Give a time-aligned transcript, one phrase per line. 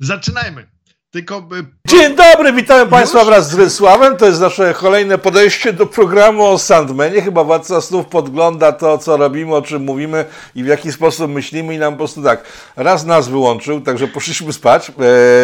[0.00, 0.66] zaczynajmy.
[1.12, 1.48] Tylko.
[1.88, 4.16] Dzień dobry, witam Państwa wraz z Wysławem.
[4.16, 7.22] To jest nasze kolejne podejście do programu o Sandmanie.
[7.22, 11.74] Chyba Władca Snów podgląda to, co robimy, o czym mówimy i w jaki sposób myślimy
[11.74, 12.44] i nam po prostu tak,
[12.76, 14.92] raz nas wyłączył, także poszliśmy spać.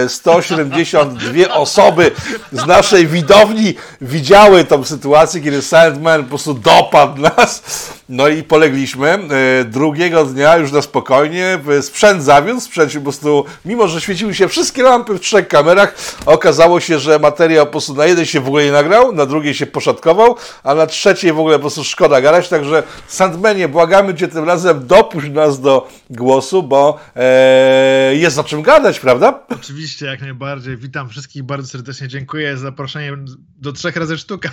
[0.08, 2.10] 172 e, osoby
[2.52, 7.62] z naszej widowni widziały tą sytuację, kiedy Sandman po prostu dopadł nas,
[8.08, 9.18] no i polegliśmy.
[9.60, 14.48] E, drugiego dnia już na spokojnie, sprzęt zawiódł, sprzęt po prostu, mimo że świeciły się
[14.48, 15.94] wszystkie lampy w trzech kamerach.
[16.26, 19.54] Okazało się, że materiał po prostu na jeden się w ogóle nie nagrał, na drugiej
[19.54, 22.48] się poszatkował, a na trzeciej w ogóle po prostu szkoda gadać.
[22.48, 28.62] Także Sandmanie, błagamy Cię tym razem, dopuść nas do głosu, bo e, jest o czym
[28.62, 29.46] gadać, prawda?
[29.48, 30.76] Oczywiście, jak najbardziej.
[30.76, 32.08] Witam wszystkich bardzo serdecznie.
[32.08, 33.12] Dziękuję za zaproszenie
[33.58, 34.50] do trzech razy sztuka.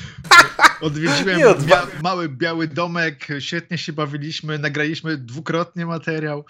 [0.80, 6.44] Odwiedziłem bia mały biały domek, świetnie się bawiliśmy, nagraliśmy dwukrotnie materiał.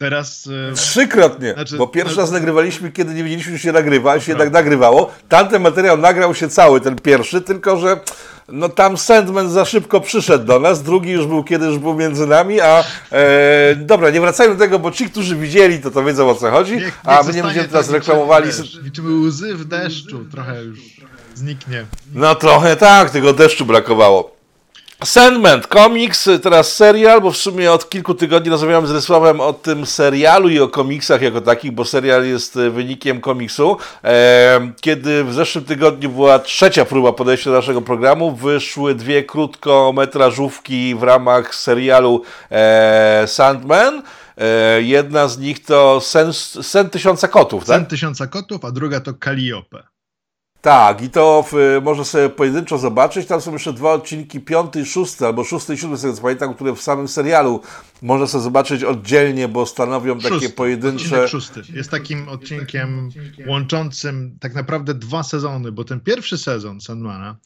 [0.00, 0.48] Teraz.
[0.70, 4.32] E, Trzykrotnie, znaczy, bo pierwszy no, raz nagrywaliśmy, kiedy nie wiedzieliśmy, że się nagrywa, się
[4.32, 5.10] jednak nagrywało.
[5.28, 8.00] Tamten materiał nagrał się cały, ten pierwszy, tylko że
[8.48, 12.26] no tam Sandman za szybko przyszedł do nas, drugi już był, kiedy już był między
[12.26, 16.30] nami, a e, dobra, nie wracajmy do tego, bo ci, którzy widzieli, to to wiedzą
[16.30, 18.50] o co chodzi, niech, niech a my nie będziemy teraz reklamowali.
[18.82, 20.78] Liczymy łzy w deszczu, trochę już
[21.34, 21.84] zniknie.
[22.14, 24.39] No trochę tak, tego deszczu brakowało.
[25.04, 29.86] Sandman, komiks, teraz serial, bo w sumie od kilku tygodni rozmawiałem z Rysławem o tym
[29.86, 33.76] serialu i o komiksach jako takich, bo serial jest e, wynikiem komiksu.
[34.80, 41.02] Kiedy w zeszłym tygodniu była trzecia próba podejścia do naszego programu, wyszły dwie krótkometrażówki w
[41.02, 44.02] ramach serialu e, Sandman.
[44.38, 47.76] E, jedna z nich to Sen, Sen Tysiąca Kotów, tak?
[47.76, 49.99] Sen Tysiąca Kotów, a druga to Calliope.
[50.60, 53.26] Tak, i to w, można sobie pojedynczo zobaczyć.
[53.26, 56.22] Tam są jeszcze dwa odcinki, piąty i szósty, albo szósty i siódmy, z tego co
[56.22, 57.60] pamiętam, które w samym serialu
[58.02, 61.28] można sobie zobaczyć oddzielnie, bo stanowią szósty, takie pojedyncze.
[61.28, 63.10] szósty jest takim odcinkiem
[63.46, 67.36] łączącym tak naprawdę dwa sezony, bo ten pierwszy sezon Sandmana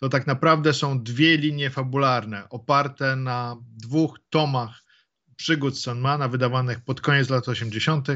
[0.00, 4.82] to tak naprawdę są dwie linie fabularne oparte na dwóch tomach
[5.36, 8.08] przygód Sandmana wydawanych pod koniec lat 80.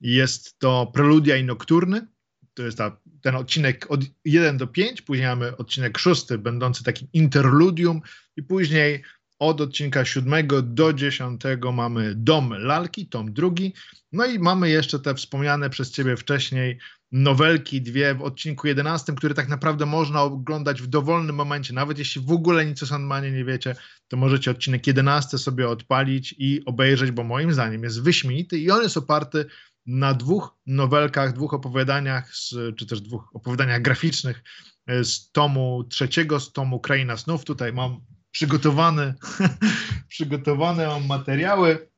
[0.00, 2.14] Jest to Preludia i Nokturny
[2.54, 7.08] to jest ta, ten odcinek od 1 do 5, później mamy odcinek 6, będący takim
[7.12, 8.00] interludium
[8.36, 9.02] i później
[9.38, 11.42] od odcinka 7 do 10
[11.72, 13.72] mamy Dom Lalki, tom drugi,
[14.12, 16.78] no i mamy jeszcze te wspomniane przez Ciebie wcześniej
[17.12, 22.22] nowelki, dwie w odcinku 11, które tak naprawdę można oglądać w dowolnym momencie, nawet jeśli
[22.22, 23.76] w ogóle nic o Sandmanie nie wiecie,
[24.08, 28.82] to możecie odcinek 11 sobie odpalić i obejrzeć, bo moim zdaniem jest wyśmienity i on
[28.82, 29.46] jest oparty
[29.86, 34.42] na dwóch nowelkach, dwóch opowiadaniach, z, czy też dwóch opowiadaniach graficznych
[34.86, 37.44] e, z tomu trzeciego, z tomu Kraina Snów.
[37.44, 38.00] Tutaj mam
[38.30, 39.14] przygotowane,
[40.08, 41.88] przygotowane mam materiały,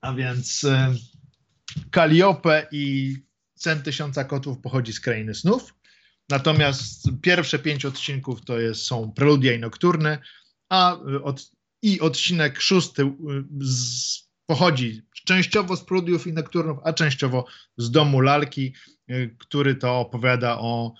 [0.00, 0.94] a więc e,
[1.90, 3.16] Kaliope i
[3.54, 5.74] Sen Tysiąca Kotów pochodzi z Krainy Snów.
[6.28, 10.18] Natomiast pierwsze pięć odcinków to jest, są Preludia i Nokturny,
[10.68, 11.50] a e, od,
[11.82, 13.12] i odcinek szósty
[13.60, 17.46] z, pochodzi częściowo z Prudiów i Nekturnów, a częściowo
[17.76, 18.74] z domu lalki,
[19.10, 20.94] y, który to opowiada o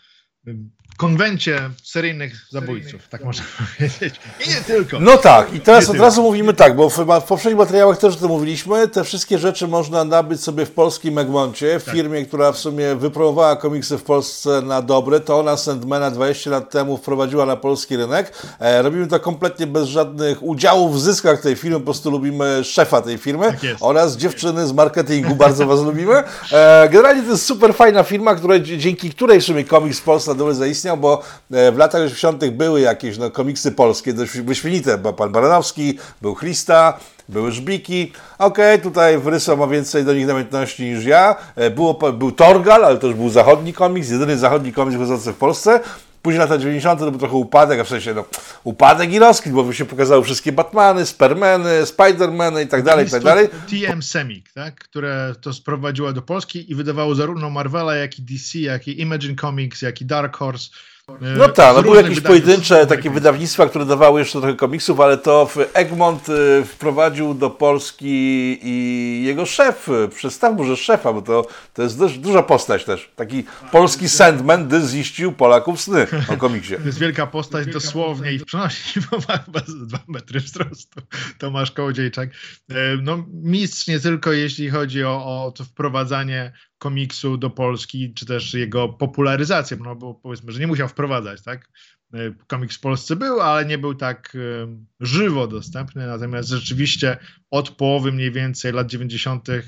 [0.97, 3.44] konwencie seryjnych zabójców, tak można
[3.78, 4.15] powiedzieć.
[4.47, 5.00] I nie tylko.
[5.00, 8.19] No tak, i teraz od razu mówimy tak, bo w, w poprzednich materiałach też o
[8.19, 11.94] tym mówiliśmy, te wszystkie rzeczy można nabyć sobie w polskim Egmoncie, w tak.
[11.94, 16.71] firmie, która w sumie wypromowała komiksy w Polsce na dobre, to ona Sandmana 20 lat
[16.71, 18.33] temu wprowadziła na polski rynek.
[18.60, 23.03] E, robimy to kompletnie bez żadnych udziałów w zyskach tej firmy, po prostu lubimy szefa
[23.03, 26.22] tej firmy tak oraz dziewczyny z marketingu, bardzo Was lubimy.
[26.53, 30.34] E, generalnie to jest super fajna firma, która, dzięki której w sumie komiks w Polsce
[30.34, 31.22] na dobre zaistniał, istniał, bo
[31.53, 32.45] e, w latach 80.
[32.50, 34.99] były jakieś no, komiksy polskie, dość wyśmienite.
[34.99, 38.12] Był pan Baranowski, był Christa, były Żbiki.
[38.39, 41.37] Okej, okay, tutaj Wryso ma więcej do nich namiętności niż ja.
[41.56, 45.37] E, było, był Torgal, ale to już był zachodni komiks, jedyny zachodni komiks wychodzący w
[45.37, 45.81] Polsce.
[46.25, 47.01] Później lata 90.
[47.01, 48.25] to był trochę upadek, a w sensie no,
[48.65, 53.23] upadek i rozkwit, bo się pokazały wszystkie Batmany, Supermany, Spidermany i tak dalej, i tak
[53.23, 53.49] dalej.
[53.71, 58.59] TM Semik, tak, które to sprowadziło do Polski i wydawało zarówno Marvela, jak i DC,
[58.59, 60.71] jak i Imagine Comics, jak i Dark Horse.
[61.09, 65.18] E, no tak, no były jakieś pojedyncze takie wydawnictwa, które dawały jeszcze trochę komiksów, ale
[65.18, 71.83] to Egmont e, wprowadził do Polski i jego szef, przedstaw może szefa, bo to, to
[71.83, 73.10] jest dość duża postać też.
[73.16, 76.77] Taki polski Sandman, gdy ziścił Polaków sny o komiksie.
[76.77, 81.00] To jest wielka postać dosłownie i w przenosi, bo ma chyba dwa metry wzrostu.
[81.39, 82.28] Tomasz Kołodziejczak.
[82.71, 86.53] E, no mistrz nie tylko jeśli chodzi o, o to wprowadzanie
[86.84, 91.69] komiksu do Polski, czy też jego popularyzację, no bo powiedzmy, że nie musiał wprowadzać, tak?
[92.15, 94.66] E, komiks w Polsce był, ale nie był tak e,
[95.01, 97.16] żywo dostępny, natomiast rzeczywiście
[97.51, 99.48] od połowy mniej więcej lat 90.
[99.48, 99.63] E,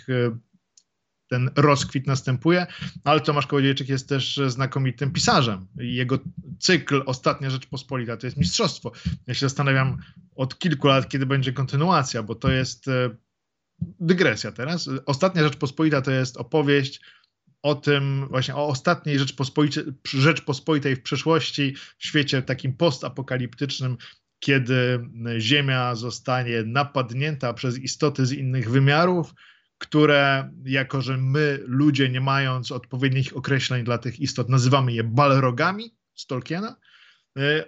[1.28, 2.66] ten rozkwit następuje,
[3.04, 5.66] ale Tomasz Kołodziejczyk jest też znakomitym pisarzem.
[5.76, 6.18] Jego
[6.58, 8.92] cykl Ostatnia Rzeczpospolita to jest mistrzostwo.
[9.26, 9.98] Ja się zastanawiam
[10.34, 12.86] od kilku lat, kiedy będzie kontynuacja, bo to jest
[13.80, 14.90] dygresja teraz.
[15.06, 17.00] Ostatnia Rzeczpospolita to jest opowieść
[17.62, 19.18] o tym, właśnie o ostatniej
[20.04, 23.96] Rzeczpospolitej, w przeszłości, w świecie takim postapokaliptycznym,
[24.38, 25.08] kiedy
[25.38, 29.34] Ziemia zostanie napadnięta przez istoty z innych wymiarów,
[29.78, 35.94] które, jako że my, ludzie, nie mając odpowiednich określeń dla tych istot, nazywamy je balrogami
[36.14, 36.76] z Tolkiena,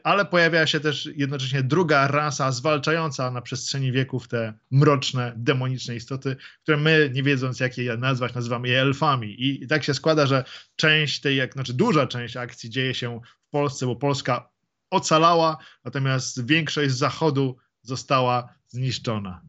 [0.03, 6.37] ale pojawia się też jednocześnie druga rasa zwalczająca na przestrzeni wieków te mroczne, demoniczne istoty,
[6.63, 9.37] które my, nie wiedząc jak je nazwać, nazywamy je elfami.
[9.39, 10.45] I, tak się składa, że
[10.77, 14.51] część tej, jak, znaczy duża część akcji dzieje się w Polsce, bo Polska
[14.91, 19.43] ocalała, natomiast większość z zachodu została zniszczona.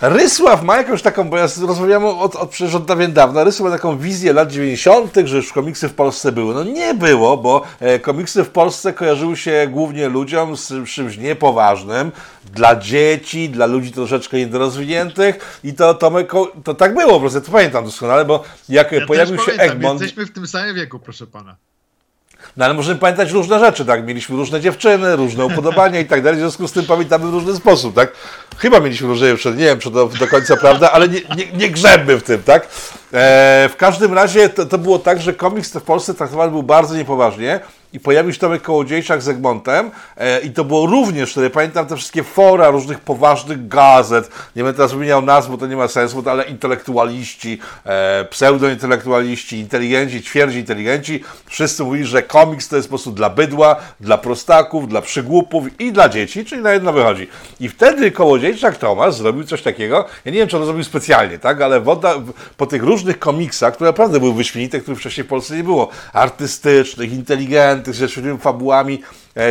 [0.00, 3.76] Rysław ma jakąś taką, bo ja rozmawiamy od, od przecież od dawien dawna, Rysław ma
[3.76, 6.54] taką wizję lat 90., że już komiksy w Polsce były.
[6.54, 12.12] No nie było, bo e, komiksy w Polsce kojarzyły się głównie ludziom z czymś niepoważnym,
[12.54, 16.32] dla dzieci, dla ludzi troszeczkę niedorozwiniętych i to Tomek,
[16.64, 19.70] to tak było po prostu, ja to pamiętam doskonale, bo jak ja pojawił się pamiętam,
[19.70, 20.00] Egmont...
[20.00, 21.56] Jesteśmy w tym samym wieku, proszę pana.
[22.56, 24.06] No ale możemy pamiętać różne rzeczy, tak?
[24.06, 27.56] Mieliśmy różne dziewczyny, różne upodobania i tak dalej, w związku z tym pamiętamy w różny
[27.56, 28.12] sposób, tak?
[28.58, 31.70] Chyba mieliśmy różne dziewczyny, nie wiem, czy to do końca prawda, ale nie, nie, nie
[31.70, 32.62] grzebmy w tym, tak?
[33.12, 36.96] E, w każdym razie to, to było tak, że komiks w Polsce traktowany był bardzo
[36.96, 37.60] niepoważnie
[37.92, 41.96] i pojawił się Tomek Kołodziejczak z Egmontem e, i to było również wtedy, pamiętam te
[41.96, 46.22] wszystkie fora różnych poważnych gazet, nie będę teraz wymieniał nazw, bo to nie ma sensu,
[46.26, 53.12] ale intelektualiści, e, pseudointelektualiści, inteligenci, twierdzi inteligenci, wszyscy mówili, że komiks to jest po prostu
[53.12, 57.28] dla bydła, dla prostaków, dla przygłupów i dla dzieci, czyli na jedno wychodzi.
[57.60, 61.60] I wtedy Kołodziejczak Tomasz zrobił coś takiego, ja nie wiem, czy on zrobił specjalnie, tak,
[61.60, 62.14] ale woda,
[62.56, 67.12] po tych różnych komiksach, które naprawdę były wyśmienite, których wcześniej w Polsce nie było, artystycznych,
[67.12, 69.02] inteligentnych, tych ze świetnymi fabułami,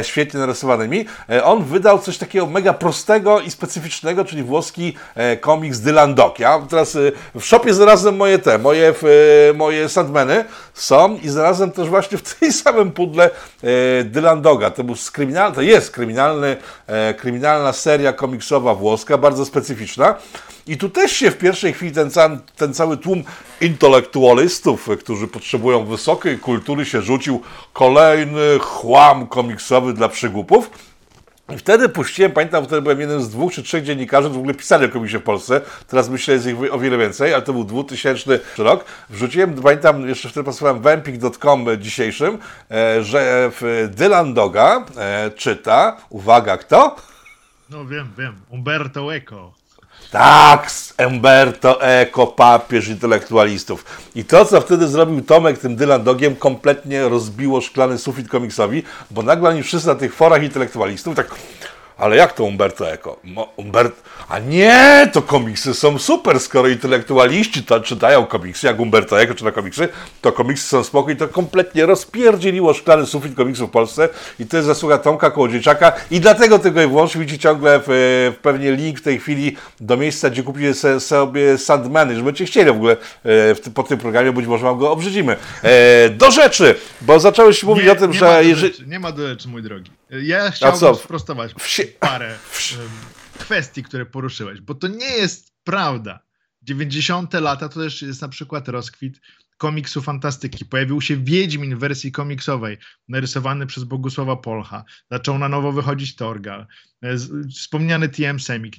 [0.04, 1.06] świetnie narysowanymi.
[1.30, 6.40] E, on wydał coś takiego mega prostego i specyficznego, czyli włoski e, komiks Dylan Dog.
[6.40, 6.98] Ja teraz
[7.36, 8.94] w shopie znalazłem moje te, moje,
[9.56, 13.30] moje Sandmany są i znalazłem też właśnie w tej samym pudle
[14.04, 14.72] Dylan Doga.
[14.72, 16.58] To, był kryminalny, to jest kryminalny,
[17.18, 20.16] kryminalna seria komiksowa włoska, bardzo specyficzna.
[20.68, 22.10] I tu też się w pierwszej chwili ten,
[22.56, 23.24] ten cały tłum
[23.62, 27.42] intelektualistów, którzy potrzebują wysokiej kultury, się rzucił
[27.74, 30.70] kolejny chłam komiksowy dla przygłupów.
[31.54, 34.86] I wtedy puściłem, pamiętam, wtedy byłem jednym z dwóch czy trzech dziennikarzy, w ogóle pisali
[34.86, 35.62] o komiksie w Polsce.
[35.88, 38.86] Teraz myślę, że jest ich o wiele więcej, ale to był 2000 rok.
[39.10, 42.38] Wrzuciłem, pamiętam, jeszcze wtedy pracowałem w empik.com dzisiejszym,
[42.72, 43.52] e, że
[43.90, 46.96] Dylan Doga e, czyta, uwaga, kto?
[47.70, 49.61] No wiem, wiem, Umberto Eco.
[50.12, 50.72] Tak,
[51.08, 53.86] Umberto Eco, papież intelektualistów.
[54.16, 59.22] I to, co wtedy zrobił Tomek tym Dylan Dogiem, kompletnie rozbiło szklany sufit komiksowi, bo
[59.22, 61.36] nagle oni wszyscy na tych forach intelektualistów tak
[62.02, 63.20] ale jak to Umberto Eco?
[63.56, 64.04] Umbert...
[64.30, 69.52] A nie, to komiksy są super, skoro intelektualiści to czytają komiksy, jak Umberto Eco czyta
[69.52, 69.88] komiksy,
[70.22, 74.10] to komiksy są spokojne to kompletnie rozpierdzieliło szklany sufit komiksów w Polsce
[74.40, 77.86] i to jest zasługa Tomka Kołodziejczaka i dlatego tego i wyłącznie widzicie ciągle w,
[78.36, 82.72] w pewnie link w tej chwili do miejsca, gdzie kupicie sobie Sandmany, żeby będziecie chcieli
[82.72, 82.98] w ogóle e,
[83.56, 85.36] w, po tym programie, być może wam go obrzydzimy.
[85.64, 88.46] E, do rzeczy, bo zacząłeś mówić nie, o tym, nie że...
[88.46, 88.74] Jeżeli...
[88.88, 89.92] Nie ma do rzeczy, mój drogi.
[90.10, 91.84] Ja chciałbym sprostować Wsi...
[92.00, 92.38] parę
[93.40, 96.20] kwestii, które poruszyłeś, bo to nie jest prawda.
[96.62, 97.34] 90.
[97.34, 99.22] lata to też jest na przykład rozkwit
[99.58, 100.66] komiksu fantastyki.
[100.66, 104.84] Pojawił się Wiedźmin w wersji komiksowej, narysowany przez Bogusława Polcha.
[105.12, 106.68] Zaczął na nowo wychodzić Torgal.
[107.02, 107.18] E,
[107.56, 108.76] wspomniany TM Semik.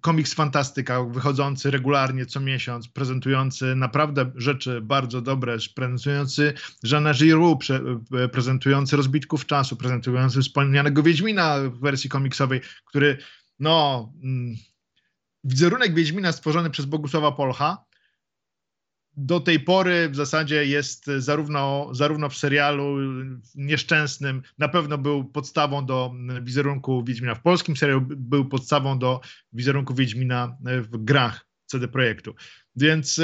[0.00, 8.28] Komiks fantastyka, wychodzący regularnie co miesiąc, prezentujący naprawdę rzeczy bardzo dobre, prezentujący Jeana Giroux, e,
[8.28, 13.18] prezentujący Rozbitków Czasu, prezentujący wspomnianego Wiedźmina w wersji komiksowej, który
[13.58, 14.12] no...
[14.22, 14.56] Mm,
[15.44, 17.87] wizerunek Wiedźmina stworzony przez Bogusława Polcha
[19.20, 22.96] do tej pory w zasadzie jest zarówno, zarówno w serialu
[23.54, 29.20] nieszczęsnym, na pewno był podstawą do wizerunku Wiedźmina w polskim serialu, był podstawą do
[29.52, 32.34] wizerunku Wiedźmina w grach CD Projektu.
[32.76, 33.20] Więc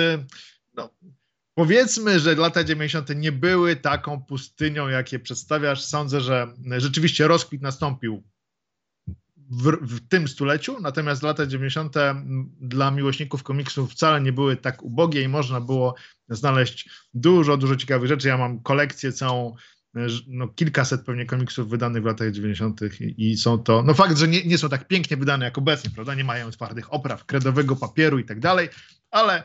[0.74, 0.90] no,
[1.54, 3.16] powiedzmy, że lata 90.
[3.16, 5.84] nie były taką pustynią, jakie przedstawiasz.
[5.84, 8.22] Sądzę, że rzeczywiście rozkwit nastąpił
[9.56, 11.94] w, w, tym stuleciu, natomiast lata 90.
[12.60, 15.94] dla miłośników komiksów wcale nie były tak ubogie i można było
[16.28, 18.28] znaleźć dużo, dużo ciekawych rzeczy.
[18.28, 19.54] Ja mam kolekcję całą,
[20.26, 22.80] no, kilkaset pewnie komiksów wydanych w latach 90.
[23.00, 25.90] I, i są to, no fakt, że nie, nie są tak pięknie wydane jak obecnie,
[25.90, 28.68] prawda, nie mają twardych opraw, kredowego papieru i tak dalej,
[29.10, 29.42] ale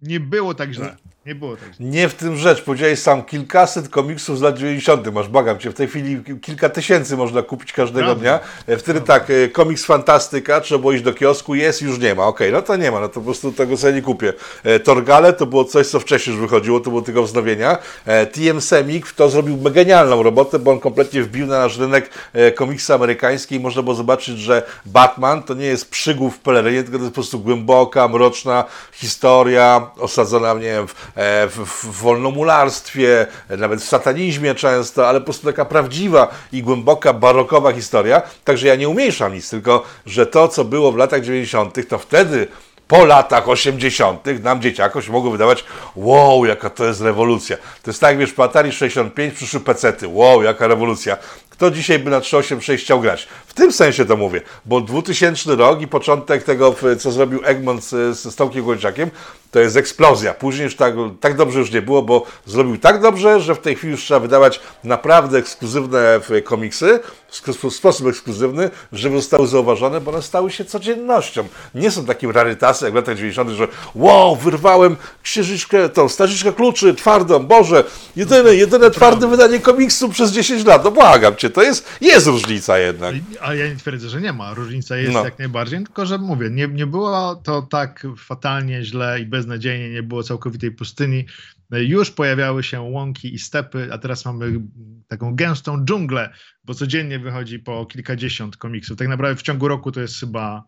[0.00, 0.96] nie było tak źle.
[1.26, 1.68] Nie było tak.
[1.80, 2.62] Nie w tym rzecz.
[2.62, 5.12] Powiedziałeś sam kilkaset komiksów z lat 90.
[5.12, 5.70] Masz, bagam cię.
[5.70, 8.20] W tej chwili kilka tysięcy można kupić każdego Prawda.
[8.66, 8.78] dnia.
[8.78, 12.26] Wtedy tak, e, komiks fantastyka, trzeba było iść do kiosku, jest, już nie ma.
[12.26, 14.32] Okej, no to nie ma, no to po prostu tego sobie nie kupię.
[14.64, 17.78] E, Torgale to było coś, co wcześniej już wychodziło, to było tylko wznowienia.
[18.06, 22.10] E, TM Semik to zrobił genialną robotę, bo on kompletnie wbił na nasz rynek
[22.54, 26.98] komiksy amerykańskie i można było zobaczyć, że Batman to nie jest przygód w pelerynie, tylko
[26.98, 31.09] to jest po prostu głęboka, mroczna historia osadzona, nie wiem, w,
[31.50, 37.12] w, w wolnomularstwie, e, nawet w satanizmie często, ale po prostu taka prawdziwa i głęboka,
[37.12, 38.22] barokowa historia.
[38.44, 42.48] Także ja nie umniejszam nic, tylko że to, co było w latach 90., to wtedy
[42.88, 44.24] po latach 80.
[44.42, 45.64] nam dzieciakoś mogło wydawać,
[45.96, 47.56] wow, jaka to jest rewolucja.
[47.56, 51.16] To jest tak, wiesz, po Atari 65 przyszły pecety, wow, jaka rewolucja.
[51.60, 53.28] Kto dzisiaj by na 386 chciał grać?
[53.46, 58.18] W tym sensie to mówię, bo 2000 rok i początek tego, co zrobił Egmont z,
[58.18, 59.10] z Tomkiem Głończakiem,
[59.50, 60.34] to jest eksplozja.
[60.34, 63.76] Później już tak, tak dobrze już nie było, bo zrobił tak dobrze, że w tej
[63.76, 69.46] chwili już trzeba wydawać naprawdę ekskluzywne w- komiksy, w sp- w sposób ekskluzywny, żeby zostały
[69.46, 71.44] zauważone, bo one stały się codziennością.
[71.74, 76.94] Nie są takim rarytasem jak w latach 90., że wow, wyrwałem księżyczkę, tą stażyczkę kluczy,
[76.94, 77.84] twardą, Boże,
[78.16, 80.84] jedyne, jedyne twarde wydanie komiksu przez 10 lat.
[80.84, 83.14] No błagam Cię, to jest, jest różnica jednak.
[83.40, 84.54] A ja nie twierdzę, że nie ma.
[84.54, 85.24] Różnica jest No.
[85.24, 90.02] jak najbardziej, tylko że mówię, nie, nie było to tak fatalnie źle i beznadziejnie, nie
[90.02, 91.26] było całkowitej pustyni.
[91.70, 94.60] Już pojawiały się łąki i stepy, a teraz mamy
[95.08, 96.32] taką gęstą dżunglę,
[96.64, 98.98] bo codziennie wychodzi po kilkadziesiąt komiksów.
[98.98, 100.64] Tak naprawdę w ciągu roku to jest chyba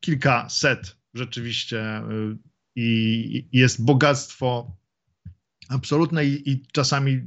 [0.00, 2.36] kilkaset rzeczywiście y,
[2.76, 4.76] i i jest bogactwo
[5.68, 7.20] absolutne i, i czasami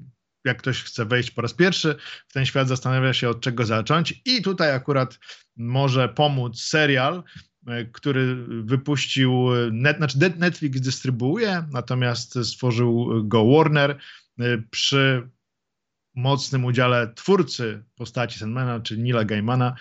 [0.47, 1.95] jak ktoś chce wejść po raz pierwszy
[2.27, 4.21] w ten świat, zastanawia się od czego zacząć.
[4.25, 5.19] I tutaj akurat
[5.57, 7.23] może pomóc serial,
[7.67, 13.91] e, który wypuścił, net, znaczy Net- Netflix dystrybuuje, natomiast stworzył go Warner
[14.39, 15.29] e, przy
[16.15, 19.75] mocnym udziale twórcy postaci Sandmana, czyli Nila Gaimana,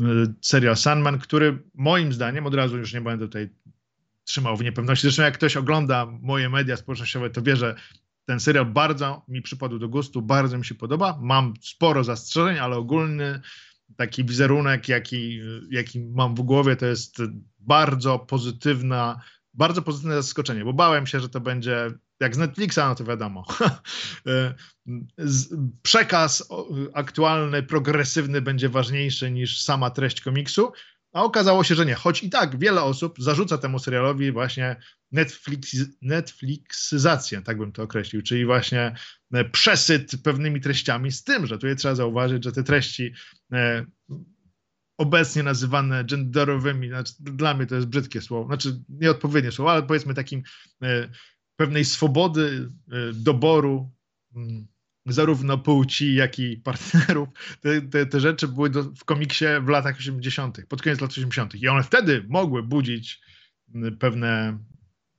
[0.00, 0.04] e,
[0.40, 3.50] serial Sandman, który moim zdaniem, od razu już nie będę tutaj
[4.24, 7.74] trzymał w niepewności, zresztą jak ktoś ogląda moje media społecznościowe, to wie, że
[8.26, 11.18] ten serial bardzo mi przypadł do gustu, bardzo mi się podoba.
[11.22, 13.40] Mam sporo zastrzeżeń, ale ogólny
[13.96, 17.22] taki wizerunek, jaki, jaki mam w głowie, to jest
[17.58, 19.20] bardzo pozytywna,
[19.54, 23.44] bardzo pozytywne zaskoczenie, bo bałem się, że to będzie jak z Netflixa, no to wiadomo.
[25.82, 26.48] Przekaz
[26.94, 30.72] aktualny, progresywny będzie ważniejszy niż sama treść komiksu,
[31.12, 31.94] a okazało się, że nie.
[31.94, 34.76] Choć i tak wiele osób zarzuca temu serialowi właśnie
[35.12, 38.94] Netflix, Netflixyzację, tak bym to określił, czyli właśnie
[39.32, 43.12] e, przesyt pewnymi treściami, z tym, że tutaj trzeba zauważyć, że te treści
[43.52, 43.86] e,
[44.98, 50.14] obecnie nazywane genderowymi, znaczy dla mnie to jest brzydkie słowo, znaczy nieodpowiednie słowo, ale powiedzmy
[50.14, 50.42] takim
[50.82, 51.08] e,
[51.56, 53.90] pewnej swobody e, doboru
[54.36, 54.66] mm,
[55.06, 57.28] zarówno płci, jak i partnerów.
[57.60, 61.54] Te, te, te rzeczy były do, w komiksie w latach 80., pod koniec lat 80.
[61.54, 63.20] I one wtedy mogły budzić
[63.74, 64.58] mm, pewne,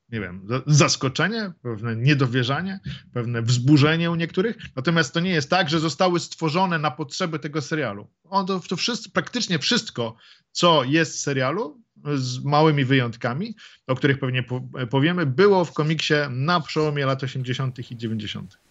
[0.10, 2.80] nie wiem, za- zaskoczenie, pewne niedowierzanie,
[3.14, 4.58] pewne wzburzenie u niektórych.
[4.76, 8.08] Natomiast to nie jest tak, że zostały stworzone na potrzeby tego serialu.
[8.24, 10.16] On to, to wszystko, praktycznie wszystko,
[10.52, 11.84] co jest w serialu,
[12.16, 13.56] z małymi wyjątkami,
[13.88, 17.92] o których pewnie po, powiemy, było w komiksie na przełomie lat 80.
[17.92, 18.63] i 90.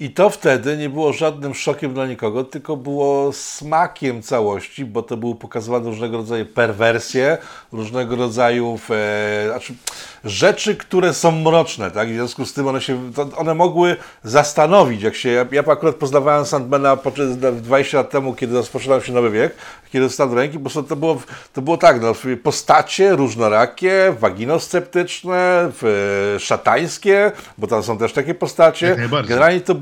[0.00, 5.16] I to wtedy nie było żadnym szokiem dla nikogo, tylko było smakiem całości, bo to
[5.16, 7.38] były pokazywane różnego rodzaju perwersje,
[7.72, 9.74] różnego rodzaju e, znaczy,
[10.24, 12.08] rzeczy, które są mroczne, tak?
[12.08, 15.94] I w związku z tym one się, one mogły zastanowić, jak się, ja, ja akurat
[15.94, 19.54] poznawałem Sandmana podczas- 20 lat temu, kiedy rozpoczynał się Nowy Wiek,
[19.92, 21.20] kiedy do ręki, prostu to było,
[21.52, 28.96] to było tak, no, postacie różnorakie, waginosceptyczne, w- szatańskie, bo tam są też takie postacie.
[29.28, 29.74] Generalnie to,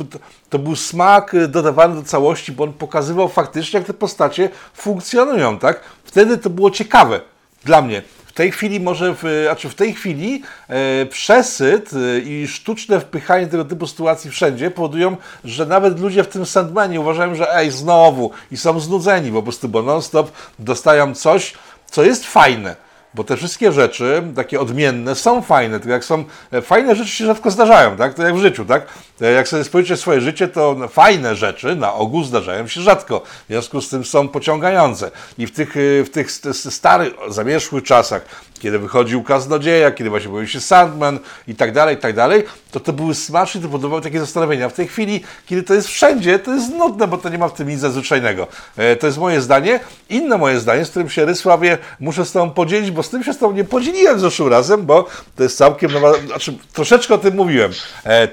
[0.50, 5.58] to, był smak y, dodawany do całości, bo on pokazywał faktycznie, jak te postacie funkcjonują,
[5.58, 5.80] tak?
[6.04, 7.20] Wtedy to było ciekawe
[7.64, 8.02] dla mnie.
[8.26, 13.46] W tej chwili może, w, znaczy w tej chwili e, przesyt e, i sztuczne wpychanie
[13.46, 18.30] tego typu sytuacji wszędzie powodują, że nawet ludzie w tym Sandmanie uważają, że ej, znowu
[18.50, 21.54] i są znudzeni po prostu, bo non-stop dostają coś,
[21.90, 22.76] co jest fajne.
[23.14, 25.80] Bo te wszystkie rzeczy, takie odmienne, są fajne.
[25.80, 28.14] Tylko jak są e, fajne rzeczy się rzadko zdarzają, tak?
[28.14, 28.86] To jak w życiu, tak?
[29.20, 33.20] E, Jak sobie spojrzycie swoje życie, to fajne rzeczy na ogół zdarzają się rzadko.
[33.20, 35.10] W związku z tym są pociągające.
[35.38, 38.24] I w tych, e, w tych st- st- starych, zamierzchłych czasach,
[38.60, 41.18] kiedy wychodził Kaznodzieja, kiedy właśnie pojawił się Sandman
[41.48, 44.68] i tak dalej, i tak dalej, to to były smaczne, to powodowały takie zastanowienia.
[44.68, 47.52] W tej chwili, kiedy to jest wszędzie, to jest nudne, bo to nie ma w
[47.54, 48.46] tym nic zazwyczajnego.
[48.76, 49.80] E, to jest moje zdanie.
[50.08, 53.32] Inne moje zdanie, z którym się Rysławie muszę z Tobą podzielić, bo z tym się
[53.32, 55.06] z Tobą nie podzieliłem zeszłym razem, bo
[55.36, 57.72] to jest całkiem nowa, znaczy troszeczkę o tym mówiłem.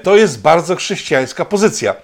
[0.02, 1.94] To jest bardzo chrześcijańska pozycja.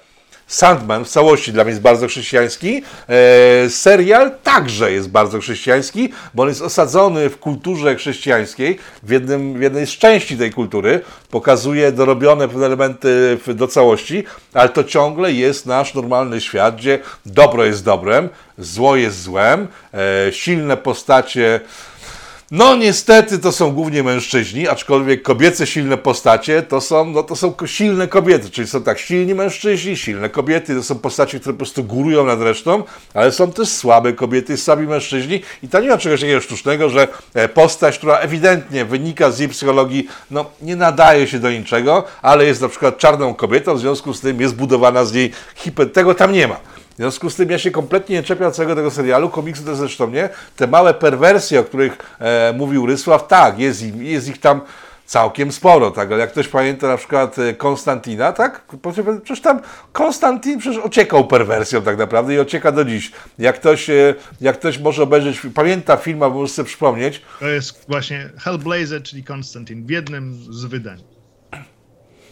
[0.50, 2.82] Sandman w całości dla mnie jest bardzo chrześcijański.
[3.08, 9.58] E, serial także jest bardzo chrześcijański, bo on jest osadzony w kulturze chrześcijańskiej, w, jednym,
[9.58, 11.00] w jednej z części tej kultury.
[11.30, 14.24] Pokazuje dorobione pewne elementy do całości,
[14.54, 20.32] ale to ciągle jest nasz normalny świat, gdzie dobro jest dobrem, zło jest złem, e,
[20.32, 21.60] silne postacie
[22.50, 27.54] no niestety to są głównie mężczyźni, aczkolwiek kobiece silne postacie to są, no, to są
[27.66, 31.84] silne kobiety, czyli są tak silni mężczyźni, silne kobiety, to są postacie, które po prostu
[31.84, 36.20] górują nad resztą, ale są też słabe kobiety, słabi mężczyźni i to nie ma czegoś
[36.20, 41.38] takiego sztucznego, że e, postać, która ewidentnie wynika z jej psychologii, no nie nadaje się
[41.38, 45.12] do niczego, ale jest na przykład czarną kobietą, w związku z tym jest budowana z
[45.12, 45.92] niej hiper...
[45.92, 46.56] Tego tam nie ma.
[47.00, 50.10] W związku z tym ja się kompletnie nie czepiam całego tego serialu, komiksu też zresztą
[50.10, 50.28] nie.
[50.56, 54.60] Te małe perwersje, o których e, mówił Rysław, tak, jest, im, jest ich tam
[55.06, 58.64] całkiem sporo, tak, ale jak ktoś pamięta na przykład e, Konstantina, tak,
[59.22, 59.60] przecież tam
[59.92, 63.12] Konstantin przecież ociekał perwersją tak naprawdę i ocieka do dziś.
[63.38, 67.22] Jak ktoś, e, jak ktoś może obejrzeć, pamięta film, albo może sobie przypomnieć.
[67.40, 71.19] To jest właśnie Hellblazer, czyli Konstantin, w jednym z wydań.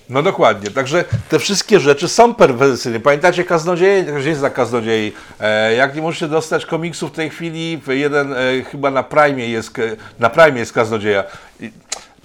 [0.08, 3.00] No dokładnie, także te wszystkie rzeczy są perwersyjne.
[3.00, 4.04] Pamiętacie Kaznodziei?
[4.04, 5.12] Gdzie jest na Kaznodziei?
[5.40, 8.36] E, jak nie możecie dostać komiksów w tej chwili, jeden e,
[8.70, 9.72] chyba na Prime jest,
[10.18, 11.24] na Prime jest Kaznodzieja.
[11.60, 11.70] I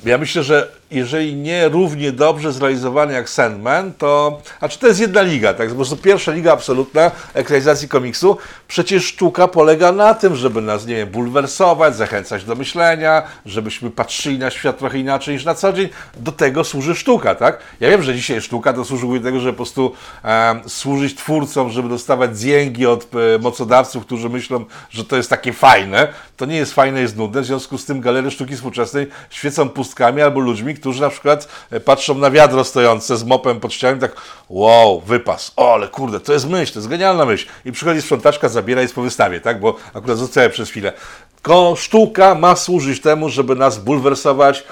[0.06, 4.42] ja myślę, że jeżeli nie równie dobrze zrealizowany jak Sandman, to.
[4.60, 5.70] Znaczy, to jest jedna liga, tak?
[5.70, 8.38] Po prostu pierwsza liga absolutna ekranizacji komiksu.
[8.68, 14.40] Przecież sztuka polega na tym, żeby nas, nie wiem, bulwersować, zachęcać do myślenia, żebyśmy patrzyli
[14.40, 15.90] na świat trochę inaczej niż na co dzień.
[16.18, 17.60] Do tego służy sztuka, tak?
[17.80, 21.70] Ja wiem, że dzisiaj sztuka to służy do tego, żeby po prostu e, służyć twórcom,
[21.70, 26.08] żeby dostawać dzięki od e, mocodawców, którzy myślą, że to jest takie fajne.
[26.38, 27.42] To nie jest fajne, jest nudne.
[27.42, 31.80] W związku z tym galerie sztuki współczesnej świecą pustkami albo ludźmi, którzy na przykład e,
[31.80, 34.12] patrzą na wiadro stojące z mopem pod ścianą i tak
[34.50, 37.48] wow, wypas, o ale kurde, to jest myśl, to jest genialna myśl.
[37.66, 40.94] I przychodzi sprzątaczka, zabiera i jest po wystawie, tak, bo akurat zostaje przez chwilę.
[41.36, 44.64] Tylko sztuka ma służyć temu, żeby nas bulwersować,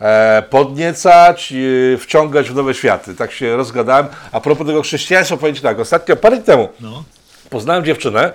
[0.00, 1.52] e, podniecać,
[1.94, 3.14] e, wciągać w nowe światy.
[3.14, 4.06] Tak się rozgadałem.
[4.32, 7.04] A propos tego chrześcijaństwa, powiedzieć tak, ostatnio, parę temu, no
[7.50, 8.32] poznałem dziewczynę,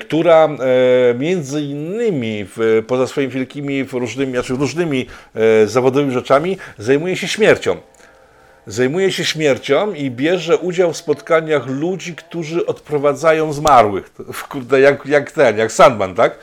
[0.00, 2.46] która e, między innymi
[2.86, 7.76] poza swoimi wielkimi różnymi, znaczy różnymi e, zawodowymi rzeczami zajmuje się śmiercią.
[8.66, 14.12] Zajmuje się śmiercią i bierze udział w spotkaniach ludzi, którzy odprowadzają zmarłych.
[14.48, 16.38] Kurde, jak, jak ten, jak Sandman, tak?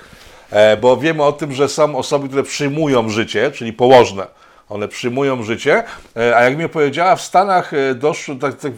[0.82, 4.41] Bo wiemy o tym, że są osoby, które przyjmują życie, czyli położne
[4.72, 5.84] one przyjmują życie,
[6.18, 8.72] e, a jak mi powiedziała, w Stanach e, doszło, tak, tak,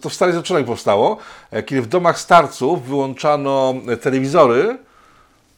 [0.00, 1.16] to w Stanach Zjednoczonych powstało,
[1.50, 4.78] e, kiedy w domach starców wyłączano telewizory,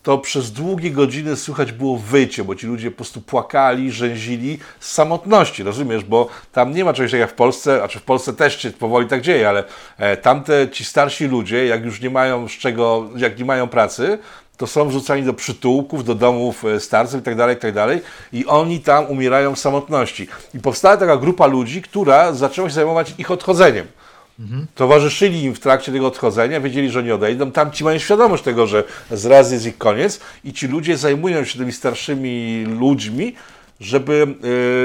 [0.03, 4.93] to przez długie godziny słychać było wycie, bo ci ludzie po prostu płakali, rzęzili z
[4.93, 6.05] samotności, rozumiesz?
[6.05, 8.71] Bo tam nie ma czegoś takiego jak w Polsce, a czy w Polsce też się
[8.71, 9.65] powoli tak dzieje, ale
[10.23, 14.19] tamte ci starsi ludzie, jak już nie mają z czego, jak nie mają pracy,
[14.59, 17.87] to są wrzucani do przytułków, do domów e, starców itd., tak itd.
[17.87, 17.99] Tak
[18.33, 20.29] i oni tam umierają w samotności.
[20.55, 23.87] I powstała taka grupa ludzi, która zaczęła się zajmować ich odchodzeniem.
[24.41, 24.67] Mhm.
[24.75, 27.51] Towarzyszyli im w trakcie tego odchodzenia, wiedzieli, że nie odejdą.
[27.53, 31.59] Tam ci mają świadomość tego, że zraz jest ich koniec i ci ludzie zajmują się
[31.59, 33.35] tymi starszymi ludźmi,
[33.81, 34.27] żeby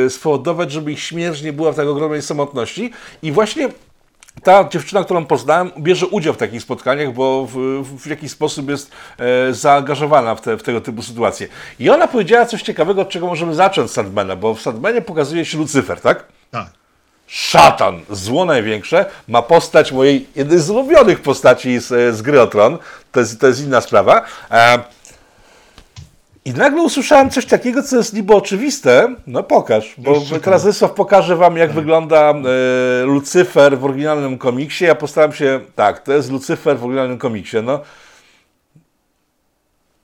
[0.03, 2.91] yy, spowodować, żeby ich śmierć nie była w tak ogromnej samotności.
[3.23, 3.69] I właśnie
[4.43, 8.91] ta dziewczyna, którą poznałem, bierze udział w takich spotkaniach, bo w, w jakiś sposób jest
[9.19, 11.47] e, zaangażowana w, te, w tego typu sytuacje.
[11.79, 15.45] I ona powiedziała coś ciekawego, od czego możemy zacząć z Sandmana, bo w Sandmanie pokazuje
[15.45, 16.25] się Lucyfer, tak?
[16.51, 16.67] Tak.
[17.27, 22.77] Szatan, zło największe, ma postać mojej, jednej z ulubionych postaci z, z gry o Tron.
[23.11, 24.25] To jest, to jest inna sprawa.
[24.51, 24.79] E,
[26.45, 29.15] i nagle usłyszałem coś takiego, co jest niby oczywiste.
[29.27, 34.85] No pokaż, bo teraz Rysław pokaże wam, jak wygląda e, Lucyfer w oryginalnym komiksie.
[34.85, 37.57] Ja postaram się, tak, to jest Lucyfer w oryginalnym komiksie.
[37.63, 37.81] No,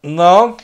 [0.04, 0.58] no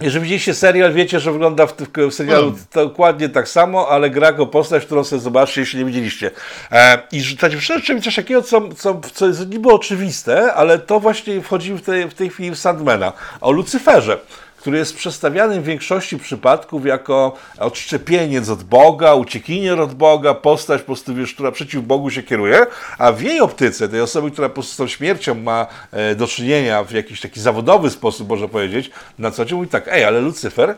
[0.00, 1.74] jeżeli widzieliście serial, wiecie, że wygląda w,
[2.10, 2.84] w serialu no.
[2.84, 6.30] dokładnie tak samo, ale gra go postać, którą sobie zobaczycie, jeśli nie widzieliście.
[6.72, 11.00] E, I że ta dziewczyna coś takiego, co, co, co jest niby oczywiste, ale to
[11.00, 13.12] właśnie wchodzi w tej, w tej chwili w Sandmana.
[13.40, 14.18] O Lucyferze
[14.64, 20.86] który jest przedstawiany w większości przypadków jako odszczepieniec od Boga, uciekinier od Boga, postać po
[20.86, 22.66] prostu, wiesz, która przeciw Bogu się kieruje,
[22.98, 26.92] a w jej optyce, tej osoby, która po prostu śmiercią ma e, do czynienia w
[26.92, 30.76] jakiś taki zawodowy sposób, można powiedzieć, na co dzień mówi tak, ej, ale Lucyfer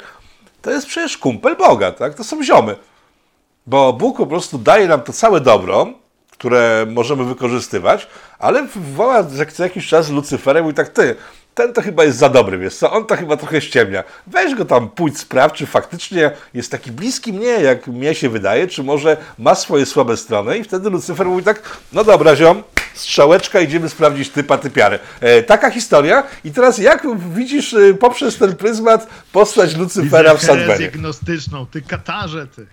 [0.63, 2.15] to jest przecież kumpel Boga, tak?
[2.15, 2.77] To są ziomy.
[3.67, 5.87] Bo Bóg po prostu daje nam to całe dobro,
[6.31, 8.07] które możemy wykorzystywać,
[8.39, 11.17] ale woła za jakiś czas Lucyferem i tak ty,
[11.57, 14.05] ten to chyba jest za dobry, wiesz co, on to chyba trochę ściemnia.
[14.27, 18.67] Weź go tam, pójdź, sprawdź, czy faktycznie jest taki bliski mnie, jak mnie się wydaje,
[18.69, 22.63] czy może ma swoje słabe strony i wtedy Lucyfer mówi tak, no dobra ziom,
[22.95, 24.99] strzałeczka, idziemy sprawdzić typa, typiary.
[25.21, 30.89] E, taka historia i teraz jak widzisz e, poprzez ten pryzmat postać Lucyfera w Sandmanie?
[30.89, 32.67] gnostyczną, ty katarze, ty.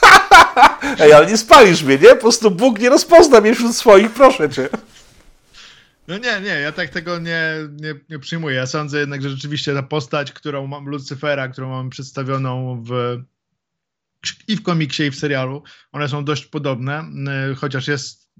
[1.00, 2.08] Ej, ale nie spalisz mnie, nie?
[2.08, 4.68] Po prostu Bóg nie rozpozna mnie wśród swoich, proszę cię.
[6.10, 8.56] No nie, nie, ja tak tego nie, nie, nie przyjmuję.
[8.56, 13.18] Ja sądzę jednak, że rzeczywiście ta postać, którą mam, Lucyfera, którą mam przedstawioną w,
[14.48, 17.04] i w komiksie, i w serialu, one są dość podobne,
[17.52, 18.30] y, chociaż jest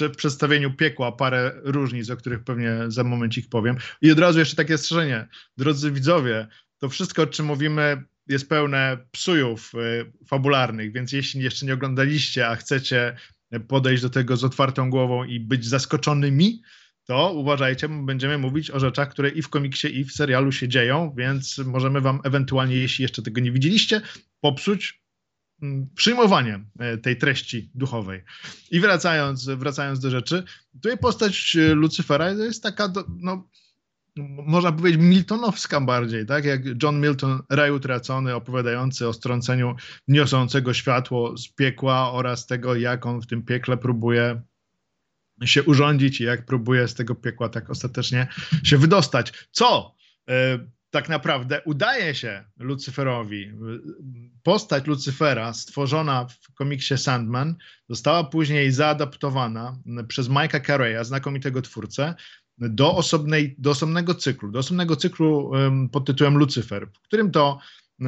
[0.00, 3.76] w przedstawieniu piekła parę różnic, o których pewnie za momencik powiem.
[4.02, 5.28] I od razu jeszcze takie strzeżenie.
[5.56, 11.66] Drodzy widzowie, to wszystko, o czym mówimy, jest pełne psujów y, fabularnych, więc jeśli jeszcze
[11.66, 13.16] nie oglądaliście, a chcecie
[13.68, 16.62] podejść do tego z otwartą głową i być zaskoczonymi,
[17.10, 21.14] to uważajcie, będziemy mówić o rzeczach, które i w komiksie, i w serialu się dzieją,
[21.16, 24.00] więc możemy wam ewentualnie, jeśli jeszcze tego nie widzieliście,
[24.40, 25.02] popsuć
[25.62, 28.22] mm, przyjmowanie e, tej treści duchowej.
[28.70, 33.48] I wracając, wracając do rzeczy, tutaj postać e, Lucyfera jest taka, no,
[34.46, 36.44] można powiedzieć, miltonowska bardziej, tak?
[36.44, 39.76] Jak John Milton, raj utracony, opowiadający o strąceniu
[40.08, 44.42] niosącego światło z piekła oraz tego, jak on w tym piekle próbuje
[45.44, 48.26] się urządzić i jak próbuje z tego piekła tak ostatecznie
[48.64, 49.32] się wydostać.
[49.50, 49.94] Co
[50.28, 50.58] e,
[50.90, 53.52] tak naprawdę udaje się Lucyferowi.
[54.42, 57.54] Postać Lucyfera stworzona w komiksie Sandman
[57.88, 59.76] została później zaadaptowana
[60.08, 62.14] przez Mike'a Carreya, znakomitego twórcę,
[62.58, 65.52] do, osobnej, do osobnego cyklu, do osobnego cyklu
[65.92, 67.58] pod tytułem Lucyfer, w którym to
[68.00, 68.04] e,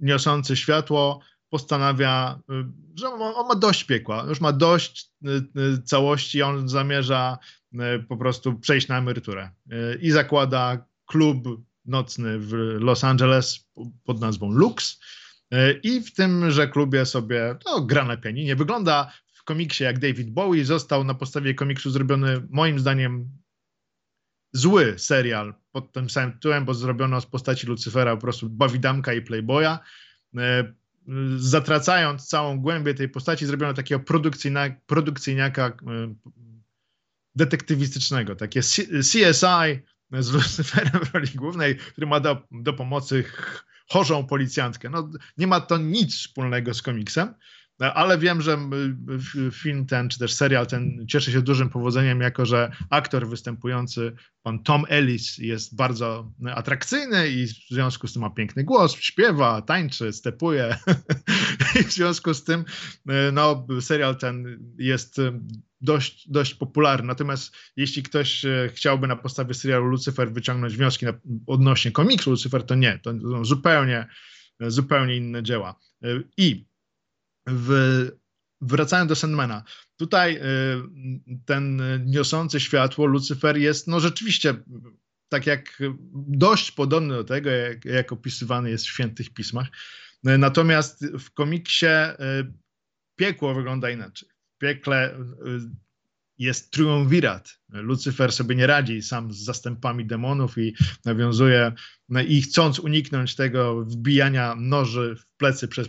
[0.00, 1.20] niosący światło
[1.52, 5.28] postanawia, y, że on ma dość piekła, już ma dość y,
[5.60, 7.38] y, całości, on zamierza
[8.08, 9.50] po prostu przejść na emeryturę.
[10.00, 11.48] I zakłada klub
[11.84, 13.68] nocny w Los Angeles
[14.04, 15.00] pod nazwą Lux.
[15.82, 18.56] I w tymże klubie sobie to gra na pianinie.
[18.56, 23.28] Wygląda w komiksie jak David Bowie, został na podstawie komiksu zrobiony moim zdaniem
[24.52, 29.22] zły serial pod tym samym tytułem, bo zrobiono z postaci Lucyfera po prostu bawidamka i
[29.22, 29.78] playboya
[31.36, 34.04] zatracając całą głębię tej postaci, zrobiono takiego
[34.86, 35.72] produkcyjniaka e,
[37.34, 38.60] detektywistycznego, takie
[39.00, 43.24] CSI z Lucyferem w roli głównej, który ma do, do pomocy
[43.88, 44.90] chorzą policjantkę.
[44.90, 47.34] No, nie ma to nic wspólnego z komiksem,
[47.78, 48.58] ale wiem, że
[49.52, 54.62] film ten, czy też serial ten cieszy się dużym powodzeniem, jako że aktor występujący, pan
[54.62, 60.12] Tom Ellis, jest bardzo atrakcyjny i w związku z tym ma piękny głos, śpiewa, tańczy,
[60.12, 60.76] stepuje.
[61.80, 62.64] I w związku z tym
[63.32, 65.20] no, serial ten jest
[65.80, 67.06] dość, dość popularny.
[67.06, 71.12] Natomiast jeśli ktoś chciałby na podstawie serialu Lucifer wyciągnąć wnioski na,
[71.46, 72.98] odnośnie komiksu Lucifer, to nie.
[72.98, 73.12] To
[73.44, 74.06] zupełnie,
[74.60, 75.78] zupełnie inne dzieła.
[76.36, 76.71] I
[77.46, 78.08] w,
[78.60, 79.64] wracając do Sandmana,
[79.96, 80.40] tutaj y,
[81.44, 84.54] ten niosący światło Lucyfer jest no rzeczywiście
[85.28, 85.82] tak jak
[86.28, 89.68] dość podobny do tego, jak, jak opisywany jest w świętych pismach.
[90.22, 92.52] Natomiast w komiksie y,
[93.16, 94.28] piekło wygląda inaczej.
[94.54, 95.20] W piekle y,
[96.42, 97.58] jest triumvirat.
[97.68, 100.74] Lucyfer sobie nie radzi sam z zastępami demonów i
[101.04, 101.72] nawiązuje,
[102.08, 105.88] no i chcąc uniknąć tego wbijania noży w plecy przez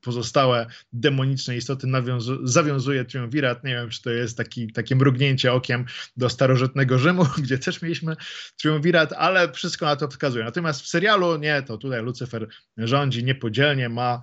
[0.00, 3.64] pozostałe demoniczne istoty, nawiązu, zawiązuje triumvirat.
[3.64, 5.84] Nie wiem, czy to jest taki, takie mrugnięcie okiem
[6.16, 8.16] do starożytnego Rzymu, gdzie też mieliśmy
[8.56, 10.44] triumvirat, ale wszystko na to wskazuje.
[10.44, 14.20] Natomiast w serialu nie, to tutaj Lucyfer rządzi niepodzielnie, ma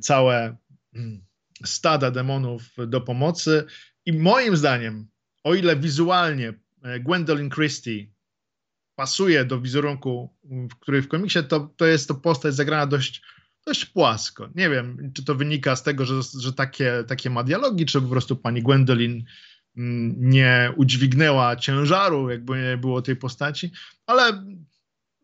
[0.00, 0.56] całe
[1.64, 3.64] stada demonów do pomocy
[4.06, 5.06] i moim zdaniem,
[5.44, 8.06] o ile wizualnie e, Gwendolyn Christie
[8.96, 10.34] pasuje do wizerunku,
[10.80, 13.22] który w komiksie, to, to jest to postać zagrana dość,
[13.66, 14.48] dość płasko.
[14.54, 18.08] Nie wiem, czy to wynika z tego, że, że takie, takie ma dialogi, czy po
[18.08, 19.24] prostu pani Gwendolyn
[19.76, 23.70] mm, nie udźwignęła ciężaru, jakby nie było tej postaci,
[24.06, 24.44] ale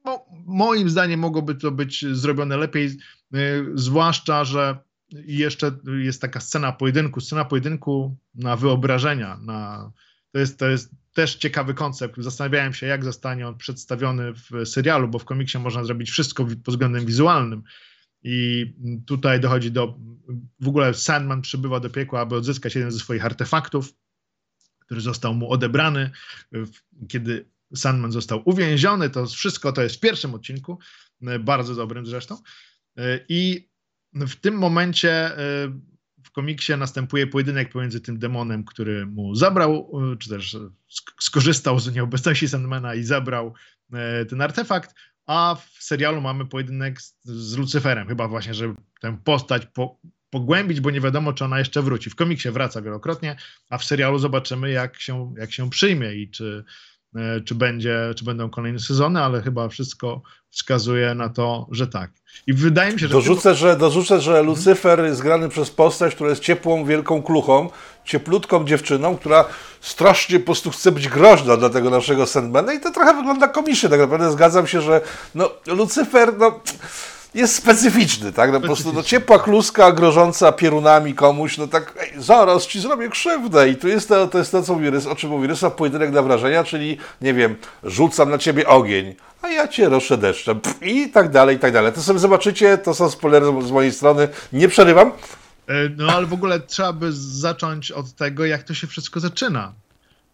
[0.04, 3.38] mo, moim zdaniem mogłoby to być zrobione lepiej, e,
[3.74, 4.78] zwłaszcza, że
[5.26, 9.36] i jeszcze jest taka scena pojedynku, scena pojedynku na wyobrażenia.
[9.42, 9.92] Na,
[10.32, 12.14] to, jest, to jest też ciekawy koncept.
[12.18, 16.74] Zastanawiałem się, jak zostanie on przedstawiony w serialu, bo w komiksie można zrobić wszystko pod
[16.74, 17.62] względem wizualnym.
[18.22, 18.66] I
[19.06, 19.98] tutaj dochodzi do.
[20.60, 23.92] W ogóle Sandman przybywa do piekła, aby odzyskać jeden ze swoich artefaktów,
[24.78, 26.10] który został mu odebrany.
[27.08, 30.78] Kiedy Sandman został uwięziony, to wszystko to jest w pierwszym odcinku,
[31.40, 32.38] bardzo dobrym zresztą.
[33.28, 33.69] I
[34.12, 35.30] w tym momencie
[36.24, 40.56] w komiksie następuje pojedynek pomiędzy tym demonem, który mu zabrał, czy też
[41.20, 43.54] skorzystał z nieobecności Sandmana i zabrał
[44.28, 44.94] ten artefakt,
[45.26, 48.08] a w serialu mamy pojedynek z, z Lucyferem.
[48.08, 52.10] Chyba właśnie, żeby tę postać po, pogłębić, bo nie wiadomo, czy ona jeszcze wróci.
[52.10, 53.36] W komiksie wraca wielokrotnie,
[53.68, 56.64] a w serialu zobaczymy, jak się, jak się przyjmie i czy,
[57.44, 62.10] czy, będzie, czy będą kolejne sezony, ale chyba wszystko wskazuje na to, że tak.
[62.46, 63.12] I wydaje mi się, że.
[63.12, 67.70] Dorzucę, że, dorzucę, że Lucyfer jest grany przez postać, która jest ciepłą, wielką kluchą,
[68.04, 69.44] cieplutką dziewczyną, która
[69.80, 73.88] strasznie po prostu chce być groźna dla tego naszego Sandmana i to trochę wygląda komicznie.
[73.88, 75.00] Tak naprawdę zgadzam się, że
[75.34, 76.60] no, Lucyfer, no
[77.34, 78.52] jest specyficzny, tak?
[78.52, 83.08] No, po prostu no, ciepła kluska grożąca pierunami komuś, no tak, ej, zaraz ci zrobię
[83.08, 83.68] krzywdę.
[83.68, 86.22] I tu jest to, to, jest to co mówi, o czym mówi Rysa, pojedynek na
[86.22, 91.08] wrażenia, czyli, nie wiem, rzucam na ciebie ogień, a ja cię roszę deszczem pff, i
[91.08, 91.92] tak dalej, i tak dalej.
[91.92, 95.08] To sobie zobaczycie, to są spoilery z mojej strony, nie przerywam.
[95.08, 99.72] E, no ale w ogóle trzeba by zacząć od tego, jak to się wszystko zaczyna.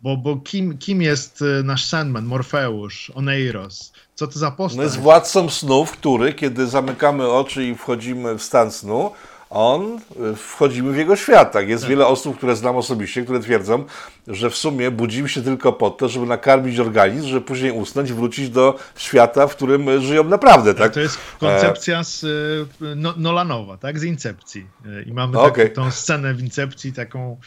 [0.01, 3.93] Bo, bo kim, kim jest e, nasz Sandman, Morfeusz, Oneiros?
[4.17, 4.77] Co to za postać?
[4.77, 9.11] No jest władcą snów, który, kiedy zamykamy oczy i wchodzimy w stan snu,
[9.57, 10.01] on,
[10.33, 11.53] y, wchodzimy w jego świat.
[11.53, 11.69] Tak?
[11.69, 11.91] Jest tak.
[11.91, 13.85] wiele osób, które znam osobiście, które twierdzą,
[14.29, 18.15] że w sumie budzimy się tylko po to, żeby nakarmić organizm, żeby później usnąć i
[18.15, 20.75] wrócić do świata, w którym żyją naprawdę.
[20.75, 20.93] Tak?
[20.93, 22.67] To jest koncepcja z y,
[22.97, 23.99] no, Nolanowa, tak?
[23.99, 24.67] z Incepcji.
[24.87, 25.69] Y, I mamy okay.
[25.69, 27.41] tą scenę w Incepcji, taką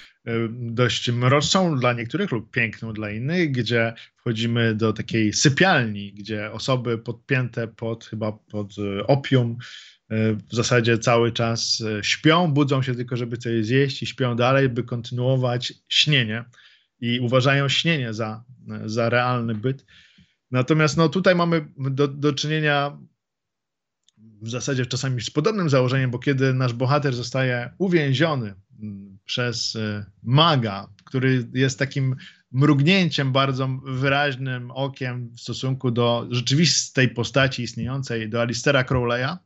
[0.50, 6.98] dość mroczną dla niektórych lub piękną dla innych, gdzie wchodzimy do takiej sypialni, gdzie osoby
[6.98, 8.76] podpięte pod chyba pod
[9.08, 9.58] opium
[10.10, 14.70] w zasadzie cały czas e, śpią, budzą się tylko, żeby coś zjeść i śpią dalej,
[14.70, 16.46] by kontynuować śnienie
[17.00, 18.44] i uważają śnienie za,
[18.86, 19.86] za realny byt.
[20.52, 22.98] Natomiast no, tutaj mamy do, do czynienia
[24.42, 30.06] w zasadzie czasami z podobnym założeniem, bo kiedy nasz bohater zostaje uwięziony mm, przez e,
[30.24, 32.16] maga, który jest takim
[32.52, 39.38] mrugnięciem bardzo wyraźnym okiem w stosunku do rzeczywistej postaci istniejącej, do Alistera Crowley'a,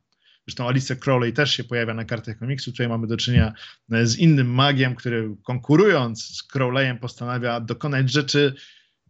[0.46, 2.70] Zresztą Alice Crowley też się pojawia na kartach komiksu.
[2.70, 3.52] Tutaj mamy do czynienia
[3.92, 8.54] e, z innym magiem, który konkurując z Crowleyem postanawia dokonać rzeczy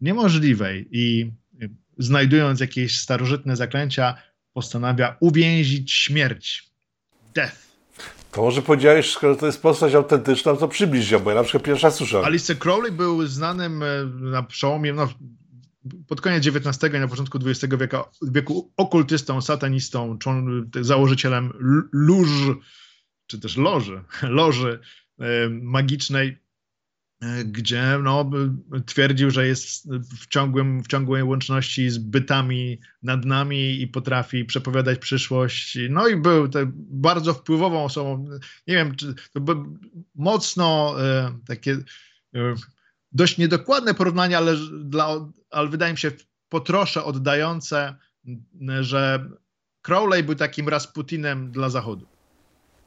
[0.00, 1.68] niemożliwej i e,
[1.98, 4.14] znajdując jakieś starożytne zaklęcia,
[4.52, 6.70] postanawia uwięzić śmierć.
[7.34, 7.64] Death.
[8.32, 11.62] To może powiedziałeś, skoro to jest postać autentyczna, to przybliż ją, bo ja na przykład
[11.62, 12.26] pierwsza słyszałem.
[12.26, 13.86] Alice Crowley był znanym e,
[14.20, 15.08] na przełomie, no,
[16.06, 20.18] pod koniec XIX i na początku XX wieku, wieku okultystą, satanistą,
[20.80, 21.52] założycielem
[21.92, 22.28] lóż,
[23.26, 24.80] czy też loży, loży
[25.18, 26.38] e, magicznej,
[27.20, 28.30] e, gdzie no,
[28.86, 34.98] twierdził, że jest w, ciągłym, w ciągłej łączności z bytami nad nami i potrafi przepowiadać
[34.98, 35.78] przyszłość.
[35.90, 38.28] No i był bardzo wpływową osobą.
[38.66, 39.78] Nie wiem, czy to był
[40.14, 41.78] mocno e, takie
[43.14, 45.08] dość niedokładne porównanie, ale, dla,
[45.50, 46.10] ale wydaje mi się
[46.48, 47.94] po trosze oddające,
[48.80, 49.28] że
[49.82, 52.06] Crowley był takim Rasputinem dla Zachodu.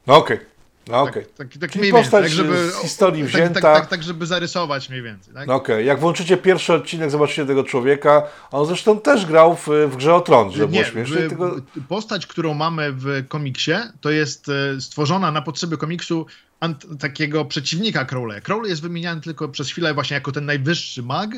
[0.08, 0.38] No okej.
[0.38, 0.58] Okay.
[0.88, 1.26] No okay.
[1.26, 3.62] Tak, tak, tak mniej postać więcej, tak, żeby, z historii tak, wzięta.
[3.62, 5.34] Tak, tak, tak, żeby zarysować mniej więcej.
[5.34, 5.48] Tak?
[5.48, 5.84] No okej, okay.
[5.84, 8.24] jak włączycie pierwszy odcinek, zobaczycie tego człowieka.
[8.52, 11.18] On zresztą też grał w, w grze o tron, że Nie, było śmiesznie.
[11.18, 11.56] Tylko...
[11.88, 16.26] Postać, którą mamy w komiksie, to jest e, stworzona na potrzeby komiksu
[17.00, 18.41] takiego przeciwnika Crowley.
[18.41, 21.30] Crowley jest wymieniany tylko przez chwilę właśnie jako ten najwyższy mag,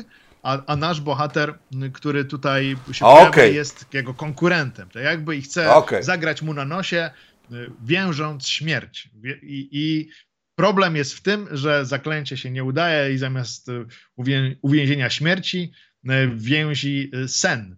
[0.42, 1.54] a, a nasz bohater,
[1.92, 3.30] który tutaj się okay.
[3.30, 4.88] pojawia, jest jego konkurentem.
[4.88, 6.02] To jakby i chce okay.
[6.02, 7.10] zagrać mu na nosie,
[7.52, 9.10] y, wiążąc śmierć.
[9.42, 10.10] I, I,
[10.54, 15.72] problem jest w tym, że zaklęcie się nie udaje i zamiast y, uwię uwięzienia śmierci
[16.04, 17.76] y, więzi sen,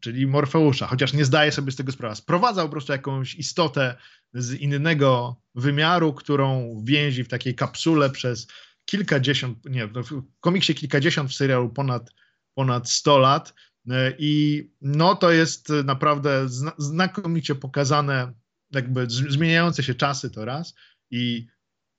[0.00, 2.16] czyli Morfeusza, chociaż nie zdaje sobie z tego sprawy.
[2.16, 3.96] Sprowadzał po prostu jakąś istotę
[4.34, 8.46] z innego wymiaru, którą więzi w takiej kapsule przez
[8.84, 12.14] kilkadziesiąt, nie, w komiksie kilkadziesiąt, w serialu ponad,
[12.54, 13.54] ponad 100 lat.
[14.18, 18.32] I no to jest naprawdę znakomicie pokazane,
[18.70, 20.74] jakby zmieniające się czasy to raz
[21.10, 21.46] i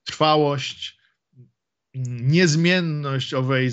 [0.03, 0.97] trwałość,
[2.21, 3.69] niezmienność owej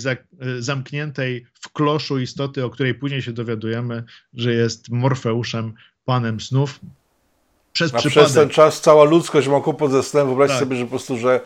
[0.59, 5.73] zamkniętej w kloszu istoty, o której później się dowiadujemy, że jest Morfeuszem,
[6.05, 6.79] panem snów
[7.73, 8.23] przez A przypadek.
[8.23, 10.27] przez ten czas cała ludzkość ma kłopot ze snem.
[10.27, 10.63] Wyobraźcie tak.
[10.63, 11.41] sobie, że po prostu, że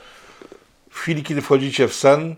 [0.90, 2.36] w chwili, kiedy wchodzicie w sen,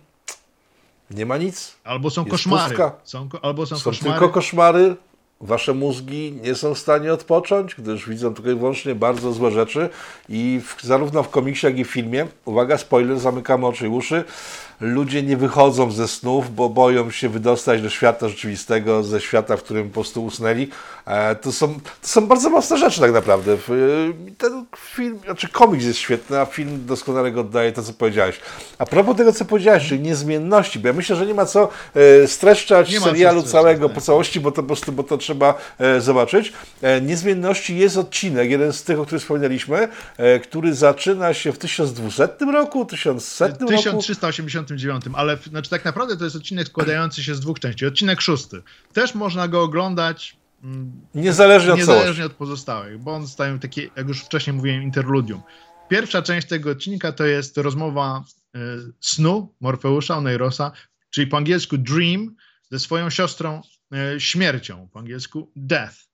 [1.11, 1.75] nie ma nic.
[1.83, 2.75] Albo są koszmary.
[3.03, 4.19] Są, albo są, są koszmary.
[4.19, 4.95] tylko koszmary.
[5.41, 9.89] wasze mózgi nie są w stanie odpocząć, gdyż widzą tutaj wyłącznie bardzo złe rzeczy
[10.29, 14.23] i w, zarówno w komiksie, jak i w filmie, uwaga, spoiler, zamykamy oczy i uszy,
[14.81, 19.63] ludzie nie wychodzą ze snów, bo boją się wydostać do świata rzeczywistego, ze świata, w
[19.63, 20.67] którym po prostu usnęli.
[21.05, 23.57] E, to, są, to są bardzo mocne rzeczy tak naprawdę.
[24.37, 28.39] Ten film, znaczy komiks jest świetny, a film doskonale go oddaje to, co powiedziałeś.
[28.77, 32.27] A propos tego, co powiedziałeś, czyli niezmienności, bo ja myślę, że nie ma co e,
[32.27, 36.53] streszczać serialu całego po całości, bo to po prostu, bo to trzeba e, zobaczyć.
[37.01, 39.87] Niezmienności jest odcinek, jeden z tych, o których wspominaliśmy,
[40.43, 43.67] który zaczyna się w 1200 roku, 1100 roku.
[43.67, 44.70] 1380
[45.15, 47.85] ale znaczy tak naprawdę to jest odcinek składający się z dwóch części.
[47.85, 48.61] Odcinek szósty.
[48.93, 54.07] Też można go oglądać mm, niezależnie, od, niezależnie od pozostałych, bo on staje takie, jak
[54.07, 55.41] już wcześniej mówiłem, interludium.
[55.89, 58.23] Pierwsza część tego odcinka to jest rozmowa
[58.55, 58.59] y,
[58.99, 60.71] snu Morfeusza, Oneirosa,
[61.09, 62.35] czyli po angielsku Dream,
[62.71, 63.61] ze swoją siostrą
[64.15, 66.10] y, śmiercią, po angielsku Death.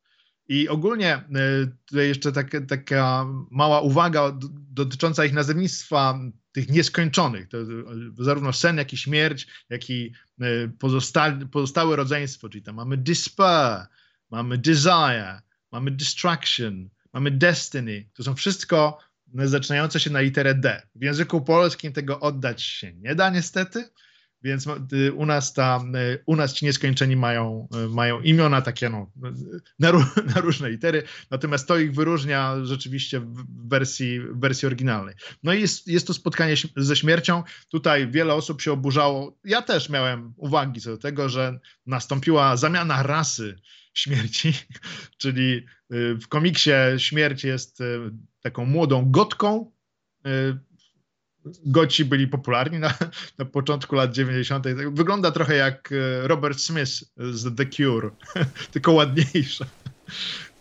[0.48, 4.38] I ogólnie y, tutaj jeszcze tak, taka mała uwaga
[4.72, 6.20] dotycząca ich nazewnictwa
[6.52, 7.48] tych nieskończonych.
[7.50, 7.58] To
[8.24, 10.46] zarówno sen, jak i śmierć, jak i e,
[10.80, 13.88] pozostałe, pozostałe rodzeństwo, czyli tam mamy despair,
[14.30, 18.10] mamy desire, mamy distraction, mamy destiny.
[18.14, 19.00] To są wszystko
[19.34, 20.82] zaczynające się na literę D.
[20.96, 23.90] W języku polskim tego oddać się nie da niestety,
[24.44, 28.90] więc y, u nas, ta, y, u nas ci nieskończeni mają, y, mają imiona takie
[28.90, 29.12] no,
[29.80, 29.92] na,
[30.36, 35.16] na, różne litery, natomiast to ich wyróżnia rzeczywiście w wersji, w wersji oryginalnej.
[35.44, 37.44] No i jest, jest to spotkanie ze śmiercią.
[37.70, 39.38] Tutaj wiele osób się oburzało.
[39.44, 43.60] Ja też miałem uwagi co do tego, że nastąpiła zamiana rasy
[43.94, 44.54] śmierci,
[45.22, 45.66] czyli
[46.22, 47.80] w komiksie śmierć jest
[48.42, 49.72] taką młodą gotką,
[51.66, 52.94] goci byli popularni na,
[53.38, 54.68] na początku lat 90.
[54.92, 58.10] Wygląda trochę jak e, Robert Smith z The Cure,
[58.74, 59.66] tylko ładniejsza.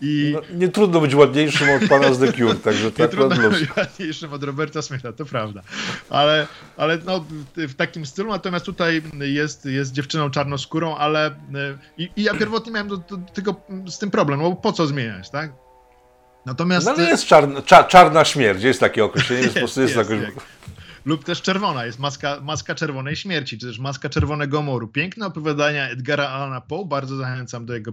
[0.00, 0.32] I...
[0.34, 3.76] No, nie trudno być ładniejszym od pana z The Cure, także tak Nie trudno być
[3.76, 5.62] ładniejszym od Roberta Smitha, to prawda.
[6.10, 6.46] Ale,
[6.76, 7.24] ale no,
[7.56, 11.32] w takim stylu, natomiast tutaj jest, jest dziewczyną czarnoskórą, ale e,
[11.98, 15.30] i, i ja pierwotnie miałem do, do, tylko z tym problem, no po co zmieniać,
[15.30, 15.52] tak?
[16.46, 16.86] Natomiast...
[16.86, 20.26] No ale jest czarna, czarna śmierć, jest takie określenie, jest, po prostu jest, jest jakoś
[21.06, 24.88] lub też czerwona, jest maska, maska czerwonej śmierci, czy też maska czerwonego moru.
[24.88, 27.92] Piękne opowiadania Edgara Allana Poe, bardzo zachęcam do jego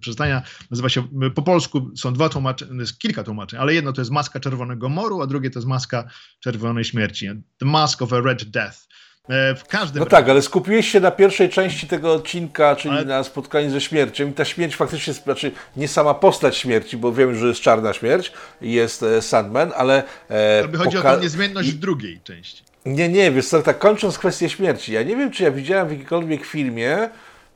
[0.00, 0.42] przeczytania.
[0.70, 4.40] Nazywa się, po polsku są dwa tłumaczenia, jest kilka tłumaczeń, ale jedno to jest maska
[4.40, 6.04] czerwonego moru, a drugie to jest maska
[6.40, 7.28] czerwonej śmierci.
[7.58, 8.78] The Mask of a Red Death.
[9.28, 13.04] E, w każdym no tak, ale skupiłeś się na pierwszej części tego odcinka, czyli ale...
[13.04, 14.28] na spotkaniu ze śmiercią.
[14.28, 18.32] I ta śmierć faktycznie, znaczy nie sama postać śmierci, bo wiem, że jest czarna śmierć,
[18.60, 20.02] jest e, Sandman, ale.
[20.28, 20.84] E, poka...
[20.84, 22.62] chodzi o tę niezmienność w drugiej części.
[22.86, 24.92] Nie, nie, wiesz co, tak kończąc kwestię śmierci.
[24.92, 27.08] Ja nie wiem, czy ja widziałem w jakimkolwiek filmie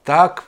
[0.04, 0.42] tak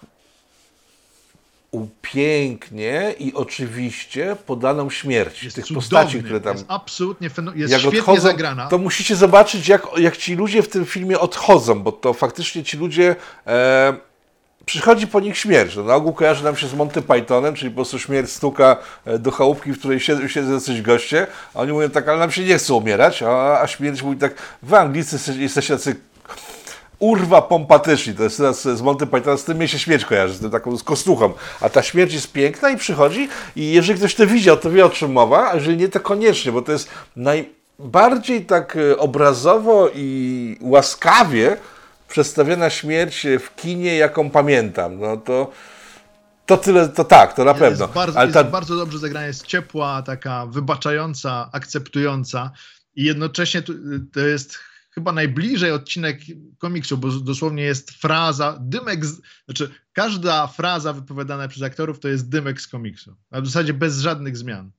[1.71, 6.53] upięknie i oczywiście podaną śmierć jest tych cudowny, postaci, które tam.
[6.53, 8.67] Jest absolutnie jest jak świetnie odchodzą, zagrana.
[8.67, 12.77] To musicie zobaczyć, jak, jak ci ludzie w tym filmie odchodzą, bo to faktycznie ci
[12.77, 13.17] ludzie.
[13.47, 13.95] E,
[14.67, 15.77] przychodzi po nich śmierć.
[15.77, 19.19] No, na ogół kojarzy nam się z Monty Pythonem, czyli po prostu śmierć stuka e,
[19.19, 22.45] do chałupki, w której siedzą, siedzą jacyś goście, a oni mówią tak, ale nam się
[22.45, 25.97] nie chce umierać, a, a śmierć mówi tak, wy Anglicy jesteście tacy
[27.01, 30.41] urwa pompatyczni, to jest teraz z Monty Python, z tym mnie się śmierć kojarzy, z
[30.41, 34.27] tym taką z kostuchą, a ta śmierć jest piękna i przychodzi i jeżeli ktoś to
[34.27, 38.45] widział, to wie o czym mowa, a jeżeli nie, to koniecznie, bo to jest najbardziej
[38.45, 41.57] tak e, obrazowo i łaskawie
[42.09, 44.99] przedstawiona śmierć w kinie, jaką pamiętam.
[44.99, 45.51] No to
[46.47, 47.89] to tyle, to tak, to na jest pewno.
[47.89, 48.45] Bardzo, Ale ta...
[48.45, 52.51] bardzo dobrze zagrana, jest ciepła, taka wybaczająca, akceptująca
[52.97, 53.63] i jednocześnie
[54.13, 54.59] to jest
[54.91, 56.21] chyba najbliżej odcinek
[56.59, 62.29] komiksu, bo dosłownie jest fraza, dymek, z, znaczy każda fraza wypowiadana przez aktorów to jest
[62.29, 64.71] dymek z komiksu, a w zasadzie bez żadnych zmian.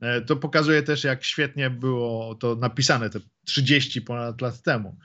[0.00, 4.96] E, to pokazuje też, jak świetnie było to napisane te 30 ponad lat temu.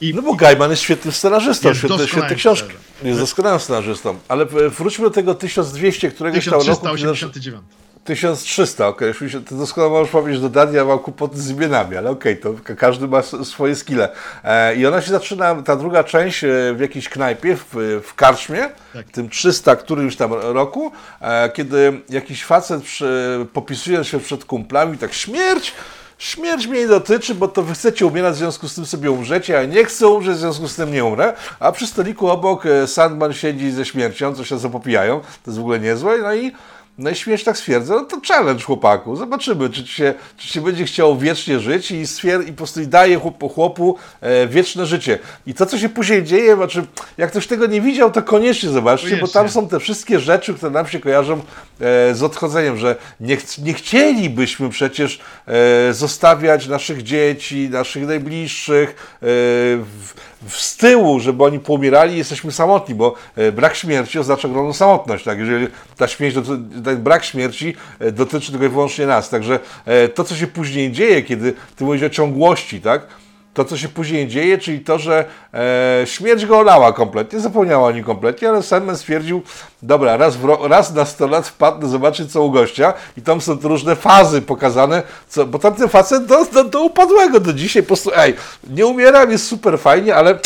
[0.00, 2.72] I, no bo Gaiman jest świetnym scenarzystą, jest świetny, świetny książki.
[3.02, 4.18] Jest doskonałym scenarzystą.
[4.28, 7.83] Ale wróćmy do tego 1200, którego 1389.
[8.04, 9.40] 1300, okej, okay.
[9.48, 12.74] to doskonale możesz powiedzieć do Danii, ja mam kłopoty z imionami, ale okej, okay, to
[12.76, 14.08] każdy ma swoje skille.
[14.44, 18.68] E, I ona się zaczyna, ta druga część, e, w jakiejś knajpie, w, w karczmie,
[18.92, 19.06] tak.
[19.06, 25.12] tym 300 którymś tam roku, e, kiedy jakiś facet przy, popisuje się przed kumplami, tak
[25.12, 25.74] śmierć,
[26.18, 29.58] Śmierć mnie nie dotyczy, bo to wy chcecie umierać, w związku z tym sobie umrzecie,
[29.58, 31.32] a nie chcę umrzeć, w związku z tym nie umrę.
[31.60, 35.80] A przy stoliku obok Sandman siedzi ze śmiercią, co się zapopijają, to jest w ogóle
[35.80, 36.18] niezłe.
[36.18, 36.52] No i
[36.98, 40.60] No i śmiesz tak stwierdza, no to challenge chłopaku, zobaczymy, czy ci się, czy ci
[40.60, 45.18] będzie chciał wiecznie żyć i, stwierd- i po prostu daje chłopu, chłopu e, wieczne życie.
[45.46, 46.86] I to, co się później dzieje, znaczy,
[47.18, 49.26] jak ktoś tego nie widział, to koniecznie zobaczcie, koniecznie.
[49.26, 53.36] bo tam są te wszystkie rzeczy, które nam się kojarzą e, z odchodzeniem, że nie,
[53.36, 60.14] ch nie chcielibyśmy przecież e, zostawiać naszych dzieci, naszych najbliższych e, w,
[60.48, 65.24] z tyłu, żeby oni poumierali, jesteśmy samotni, bo e, brak śmierci oznacza ogromną samotność.
[65.24, 65.38] Tak?
[65.38, 65.66] Jeżeli
[65.96, 66.36] ta śmierć,
[66.84, 69.30] ten brak śmierci e, dotyczy tylko i wyłącznie nas.
[69.30, 73.06] Także e, to, co się później dzieje, kiedy ty mówisz o ciągłości, tak?
[73.54, 75.24] To, co się później dzieje, czyli to, że
[75.54, 79.42] e, śmierć go olała kompletnie, zapomniała o nim kompletnie, ale Sandman stwierdził,
[79.82, 83.58] dobra, raz, w, raz na 100 lat wpadnę zobaczyć co u gościa i tam są
[83.62, 88.10] różne fazy pokazane, co, bo tamten facet do, do, do upadłego do dzisiaj po prostu,
[88.16, 88.34] ej,
[88.70, 90.38] nie umieram, jest super fajnie, ale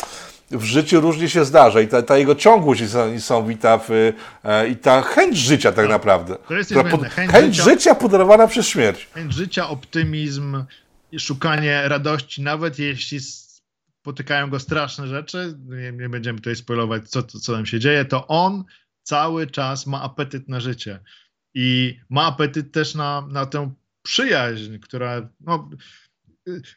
[0.50, 4.12] w życiu różnie się zdarza i ta, ta jego ciągłość jest niesamowita w,
[4.44, 6.36] e, i ta chęć życia tak no, naprawdę.
[6.48, 9.08] To jest pod, chęć, chęć życia, życia podarowana przez śmierć.
[9.14, 10.64] Chęć życia, optymizm,
[11.18, 13.20] szukanie radości, nawet jeśli
[14.00, 18.26] spotykają go straszne rzeczy, nie, nie będziemy tutaj spoilować, co, co tam się dzieje, to
[18.26, 18.64] on
[19.02, 21.00] cały czas ma apetyt na życie
[21.54, 25.70] i ma apetyt też na, na tę przyjaźń, która no,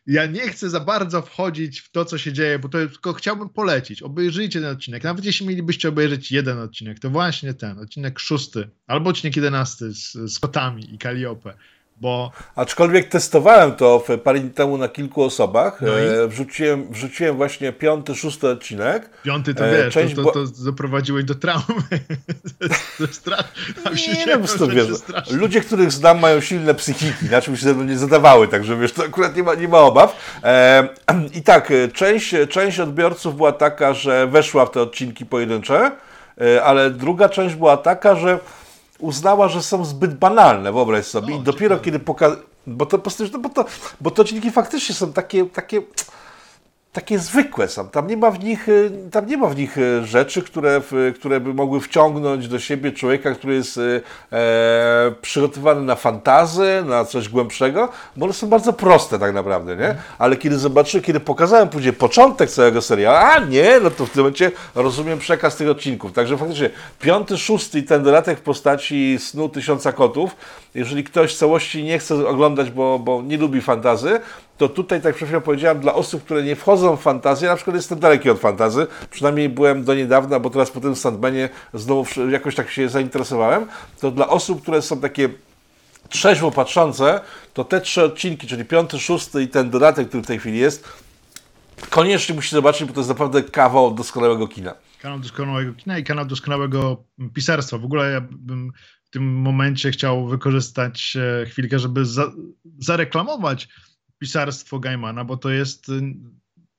[0.07, 3.49] ja nie chcę za bardzo wchodzić w to, co się dzieje, bo to tylko chciałbym
[3.49, 4.01] polecić.
[4.01, 5.03] Obejrzyjcie ten odcinek.
[5.03, 10.11] Nawet jeśli mielibyście obejrzeć jeden odcinek, to właśnie ten, odcinek szósty, albo odcinek jedenasty z,
[10.11, 11.53] z kotami i Kaliopę
[12.01, 12.31] bo...
[12.55, 15.81] Aczkolwiek testowałem to parę dni temu na kilku osobach.
[15.81, 19.09] No e, wrzuciłem, wrzuciłem właśnie piąty, szósty odcinek.
[19.23, 21.63] Piąty to e, wiesz, Część to, to, to doprowadziłeś do traumy.
[24.27, 24.87] nie, no, to, wiesz,
[25.31, 28.91] ludzie, których znam mają silne psychiki, na czym się ze mną nie zadawały, także wiesz,
[28.91, 30.39] to akurat nie ma, nie ma obaw.
[30.43, 30.87] E,
[31.37, 35.91] I tak, część, część odbiorców była taka, że weszła w te odcinki pojedyncze,
[36.63, 38.39] ale druga część była taka, że
[39.01, 41.35] uznała, że są zbyt banalne, wyobraź sobie.
[41.35, 42.37] I dopiero kiedy pokazał,
[42.67, 42.97] bo to,
[43.39, 43.65] bo to,
[44.01, 45.81] bo to odcinki faktycznie są takie, takie
[46.93, 47.89] takie zwykłe są.
[47.89, 50.81] Tam nie ma w nich, y, tam nie ma w nich y, rzeczy, które,
[51.15, 57.05] które by mogły wciągnąć do siebie człowieka, który jest y, e, przygotowany na fantazy, na
[57.05, 59.95] coś głębszego, bo one są bardzo proste tak naprawdę, nie?
[60.17, 64.21] Ale kiedy zobaczyłem, kiedy pokazałem później początek całego serialu, a nie, no to w tym
[64.21, 66.13] momencie rozumiem przekaz tych odcinków.
[66.13, 66.69] Także faktycznie
[66.99, 70.35] piąty, szósty i ten dodatek w postaci snu tysiąca kotów,
[70.75, 74.19] jeżeli ktoś całości nie chce oglądać, bo, bo nie lubi fantazy,
[74.61, 77.99] to tutaj, tak przed powiedziałem, dla osób, które nie wchodzą w fantazję, na przykład jestem
[77.99, 82.71] daleki od fantazy, przynajmniej byłem do niedawna, bo teraz po tym Sandmanie znowu jakoś tak
[82.71, 83.65] się zainteresowałem,
[83.99, 85.29] to dla osób, które są takie
[86.09, 87.21] trzeźwo patrzące,
[87.53, 90.87] to te trzy odcinki, czyli piąty, szósty i ten dodatek, który w tej chwili jest,
[91.89, 94.73] koniecznie musi zobaczyć, bo to jest naprawdę kawał doskonałego kina.
[95.01, 97.03] Kanał doskonałego kina i kanał doskonałego
[97.33, 97.77] pisarstwa.
[97.77, 98.71] W ogóle ja bym
[99.05, 102.31] w tym momencie chciał wykorzystać e, chwilkę, żeby za,
[102.79, 103.67] zareklamować
[104.21, 106.01] pisarstwo Gaimana, bo to jest y,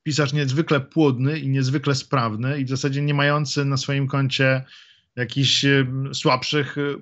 [0.02, 4.64] pisarz niezwykle płodny i niezwykle sprawny i w zasadzie nie mający na swoim koncie
[5.16, 6.96] jakichś y, słabszych y,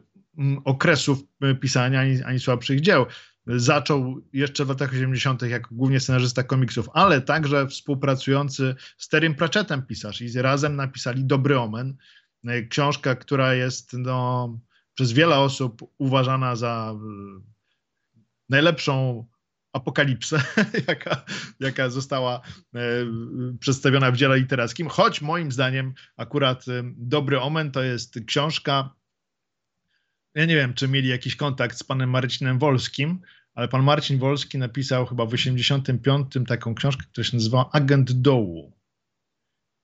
[0.64, 1.18] okresów
[1.60, 3.06] pisania ani, ani słabszych dzieł.
[3.46, 5.42] Zaczął jeszcze w latach 80.
[5.42, 11.58] jako głównie scenarzysta komiksów, ale także współpracujący z Terrym Pratchettem pisarz i razem napisali Dobry
[11.58, 11.96] Omen,
[12.68, 14.58] książka, która jest no,
[14.94, 16.94] przez wiele osób uważana za
[18.48, 19.26] najlepszą
[19.72, 20.42] apokalipsę,
[20.88, 21.24] jaka,
[21.60, 22.40] jaka została
[22.74, 22.80] e,
[23.60, 28.94] przedstawiona w dziele literackim, choć moim zdaniem akurat e, Dobry Omen to jest książka,
[30.34, 33.20] ja nie wiem, czy mieli jakiś kontakt z panem Marcinem Wolskim,
[33.54, 38.72] ale pan Marcin Wolski napisał chyba w 85 taką książkę, która się nazywa Agent Dołu.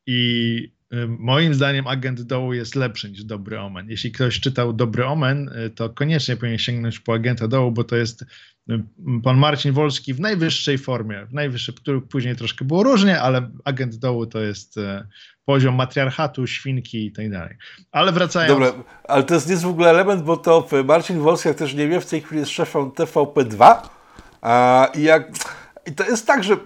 [0.07, 0.76] I
[1.09, 3.91] Moim zdaniem agent dołu jest lepszy niż dobry omen.
[3.91, 7.97] Jeśli ktoś czytał dobry omen, y, to koniecznie powinien sięgnąć po agenta dołu, bo to
[7.97, 8.25] jest
[9.25, 13.97] pan Marcin Wolski w najwyższej formie, w najwyższej, który później troszkę było różnie, ale agent
[13.97, 15.07] dołu to jest y,
[15.45, 17.57] poziom matriarchatu, świnki i tak dalej.
[17.93, 18.61] Ale wracając...
[18.61, 21.89] Dobra, ale to jest, jest w ogóle element, bo to Marcin Wolski, jak też nie
[21.89, 23.77] wie, w tej chwili jest szefem TVP2
[24.41, 25.31] a, jak...
[25.87, 26.57] I to jest tak, że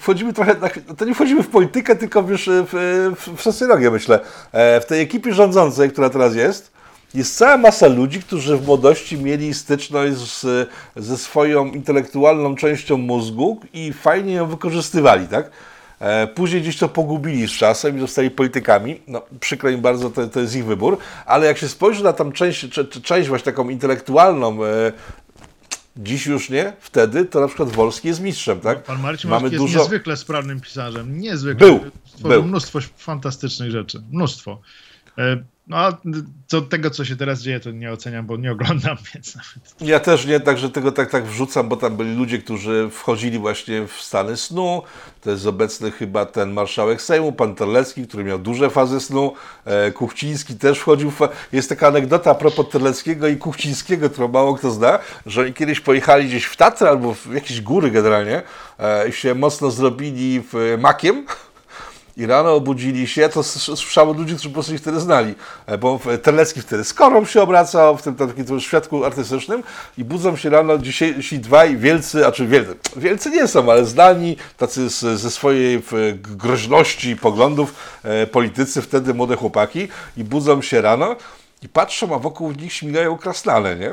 [0.00, 0.56] wchodzimy trochę,
[0.98, 4.20] to nie wchodzimy w politykę, tylko wiesz, w, w, w socjologię myślę.
[4.52, 6.72] E, w tej ekipie rządzącej, która teraz jest,
[7.14, 13.60] jest cała masa ludzi, którzy w młodości mieli styczność z, ze swoją intelektualną częścią mózgu
[13.72, 15.50] i fajnie ją wykorzystywali, tak?
[16.00, 19.00] E, później gdzieś to pogubili z czasem i zostali politykami.
[19.06, 22.32] No, przykro im bardzo, to, to jest ich wybór, ale jak się spojrzy na tam
[22.32, 22.66] część,
[23.02, 24.92] część właśnie taką intelektualną, e,
[25.96, 28.82] Dziś już nie, wtedy to na przykład Wolski jest mistrzem, tak?
[28.84, 29.78] Pan Marcin Mamy Wolski dużo...
[29.78, 31.66] jest niezwykle sprawnym pisarzem, niezwykle.
[31.66, 32.42] Był, Stworzył był.
[32.48, 34.60] mnóstwo fantastycznych rzeczy, mnóstwo.
[35.66, 35.98] No a
[36.46, 39.80] co tego, co się teraz dzieje, to nie oceniam, bo nie oglądam, więc nawet.
[39.80, 43.86] Ja też nie, także tego tak, tak wrzucam, bo tam byli ludzie, którzy wchodzili właśnie
[43.86, 44.82] w stany snu.
[45.20, 49.32] To jest obecny chyba ten marszałek Sejmu, pan Terlecki, który miał duże fazy snu.
[49.64, 51.18] E, Kuchciński też wchodził w...
[51.52, 55.80] Jest taka anegdota a propos Terleckiego i Kuchcińskiego, którą mało kto zna, że oni kiedyś
[55.80, 58.42] pojechali gdzieś w Tatry albo w jakieś góry generalnie
[58.78, 60.42] e, i się mocno zrobili
[60.78, 61.26] makiem
[62.16, 65.34] i rano obudzili się, to słyszałem ludzi, którzy po prostu ich wtedy znali,
[65.66, 69.62] e, bo Terlecki wtedy z korą się obracał, w tym takim świadku artystycznym
[69.98, 74.36] i budzą się rano dzisiejsi dwaj wielcy, a czy wielcy, wielcy nie są, ale znani,
[74.56, 75.82] tacy z, ze swojej
[76.36, 81.16] groźności poglądów, e, politycy, wtedy młode chłopaki i budzą się rano
[81.62, 83.92] i patrzą, a wokół nich śmigają krasnale, nie?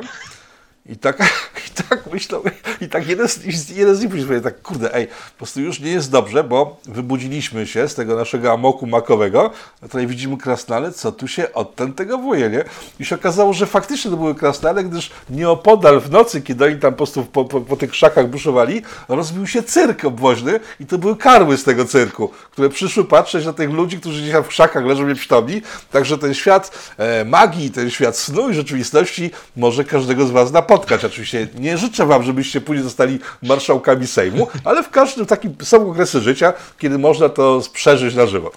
[0.85, 1.17] I tak,
[1.67, 2.43] i tak myślał,
[2.81, 6.43] i tak jeden z, nich powiedział, tak kurde, ej, po prostu już nie jest dobrze,
[6.43, 9.51] bo wybudziliśmy się z tego naszego amoku makowego,
[9.81, 12.63] a tutaj widzimy krasnale, co tu się odtąd tego wuje, nie?
[12.99, 16.91] I się okazało, że faktycznie to były krasnale, gdyż nieopodal w nocy, kiedy oni tam
[16.91, 21.17] po prostu po, po, po tych krzakach buszowali, rozbił się cyrk obwoźny i to były
[21.17, 25.07] karły z tego cyrku, które przyszły patrzeć na tych ludzi, którzy dzisiaj w krzakach leżą
[25.07, 25.61] nieprzytomni,
[25.91, 30.78] także ten świat e, magii, ten świat snu i rzeczywistości może każdego z Was napotkać
[30.79, 31.05] spotkać.
[31.05, 36.21] Oczywiście nie życzę Wam, żebyście później zostali marszałkami Sejmu, ale w każdym takim są okresy
[36.21, 38.51] życia, kiedy można to przeżyć na żywo.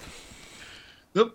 [1.15, 1.29] No,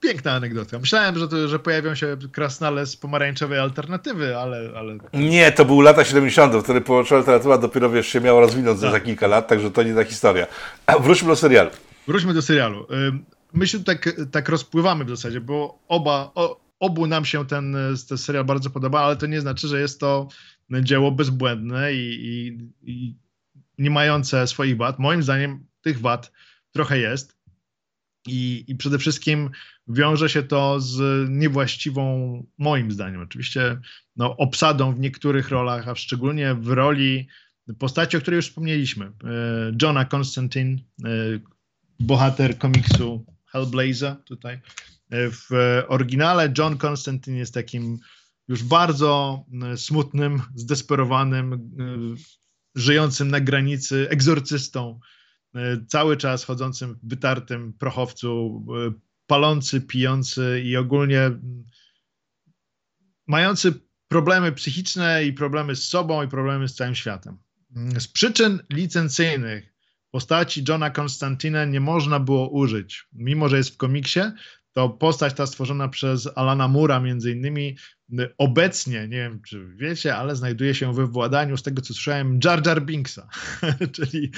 [0.00, 0.78] piękna anegdota.
[0.78, 4.98] Myślałem, że, to, że pojawią się krasnale z pomarańczowej alternatywy, ale, ale...
[5.12, 8.90] Nie, to były lata 70., wtedy pomarańczowa alternatywa dopiero wiesz, się miała rozwinąć tak.
[8.90, 10.46] za kilka lat, także to nie ta historia.
[10.86, 11.70] A wróćmy do serialu.
[12.08, 12.86] Wróćmy do serialu.
[13.52, 17.76] My się tak, tak rozpływamy w zasadzie, bo oba, o, obu nam się ten,
[18.08, 20.28] ten serial bardzo podoba, ale to nie znaczy, że jest to
[20.82, 22.58] dzieło bezbłędne i, i,
[22.92, 23.16] i
[23.78, 24.98] nie mające swoich wad.
[24.98, 26.32] Moim zdaniem tych wad
[26.72, 27.36] trochę jest.
[28.26, 29.50] I, I przede wszystkim
[29.88, 33.80] wiąże się to z niewłaściwą, moim zdaniem, oczywiście,
[34.16, 37.28] no, obsadą w niektórych rolach, a szczególnie w roli
[37.78, 39.04] postaci, o której już wspomnieliśmy.
[39.04, 39.10] E,
[39.82, 41.08] Johna Constantine, e,
[42.00, 44.60] bohater komiksu Hellblazer tutaj
[45.30, 45.48] w
[45.88, 47.98] oryginale John Constantine jest takim
[48.48, 51.58] już bardzo e, smutnym, zdesperowanym, e,
[52.74, 55.00] żyjącym na granicy egzorcystą,
[55.54, 58.64] e, cały czas chodzącym w wytartym prochowcu,
[59.26, 61.30] palący, pijący i ogólnie
[63.26, 63.72] mający
[64.08, 67.38] problemy psychiczne i problemy z sobą i problemy z całym światem.
[67.98, 69.74] Z przyczyn licencyjnych
[70.10, 74.20] postaci Johna Constantina nie można było użyć, mimo że jest w komiksie,
[74.74, 77.76] to postać ta stworzona przez Alana Mura między innymi
[78.38, 82.66] obecnie, nie wiem czy wiecie, ale znajduje się we władaniu, z tego co słyszałem, Jar
[82.66, 83.28] Jar Binksa,
[83.96, 84.30] czyli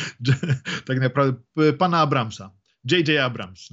[0.84, 1.40] tak naprawdę
[1.78, 2.50] pana Abramsa,
[2.90, 3.20] J.J.
[3.20, 3.68] Abrams.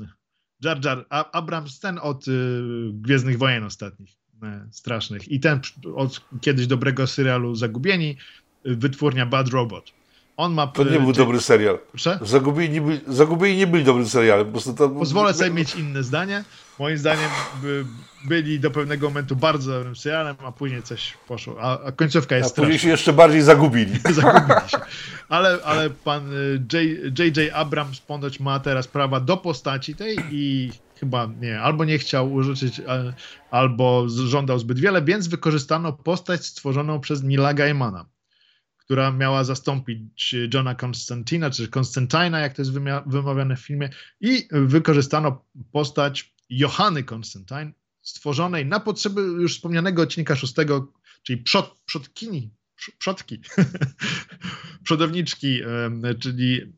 [0.63, 2.61] Jar Jar Abrams, ten od y,
[2.93, 5.61] Gwiezdnych Wojen ostatnich, y, strasznych i ten
[5.95, 8.17] od kiedyś dobrego serialu Zagubieni,
[8.65, 10.02] wytwórnia Bad Robot.
[10.37, 10.67] On ma.
[10.67, 11.79] To nie był dobry serial.
[12.21, 14.45] Zagubieni nie, byli, Zagubieni nie byli dobrym serialem.
[14.45, 14.89] Po prostu to...
[14.89, 16.43] Pozwolę sobie mieć inne zdanie.
[16.79, 17.29] Moim zdaniem
[17.61, 17.85] by,
[18.25, 21.55] byli do pewnego momentu bardzo dobrym serialem, a później coś poszło.
[21.61, 22.59] A, a końcówka jest.
[22.59, 23.99] A później się jeszcze bardziej zagubili.
[24.21, 24.77] zagubili się.
[25.29, 26.29] Ale, ale pan
[26.73, 27.37] J.J.
[27.37, 32.33] Y, Abrams ponoć ma teraz prawa do postaci tej i chyba nie, albo nie chciał
[32.33, 32.81] użyczyć,
[33.51, 38.05] albo żądał zbyt wiele, więc wykorzystano postać stworzoną przez Nila Gaimana
[38.85, 42.71] która miała zastąpić Johna Constantina, czy Konstantina, jak to jest
[43.05, 43.89] wymawiane w filmie,
[44.21, 47.71] i wykorzystano postać Johanny Constantine,
[48.01, 52.53] stworzonej na potrzeby już wspomnianego odcinka szóstego, czyli przod, przodkini,
[52.97, 53.41] przodki,
[54.85, 55.61] przodowniczki,
[56.19, 56.73] czyli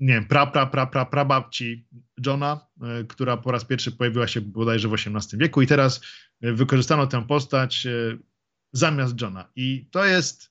[0.00, 1.86] nie wiem, pra, pra, pra, pra, pra babci
[2.26, 5.62] Johna, e, która po raz pierwszy pojawiła się bodajże w XVIII wieku.
[5.62, 6.00] I teraz
[6.42, 7.90] e, wykorzystano tę postać e,
[8.72, 9.48] zamiast Johna.
[9.56, 10.50] I to jest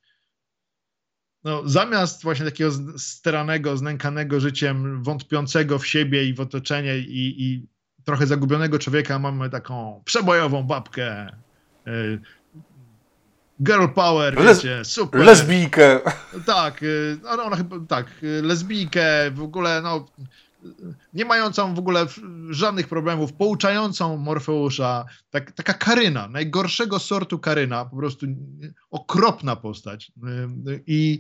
[1.44, 7.68] no, zamiast właśnie takiego steranego, znękanego życiem, wątpiącego w siebie i w otoczenie i, i
[8.06, 11.36] trochę zagubionego człowieka mamy taką przebojową babkę,
[11.88, 12.20] y,
[13.64, 15.22] girl power, Les, wiecie, super.
[15.22, 16.00] Lesbijkę.
[16.46, 20.06] Tak, y, ona, ona chyba, tak, y, lesbijkę, w ogóle, no,
[21.14, 22.06] nie mającą w ogóle
[22.50, 28.26] żadnych problemów, pouczającą Morfeusza, tak, taka Karyna, najgorszego sortu Karyna, po prostu
[28.92, 30.12] okropna postać.
[30.88, 31.20] I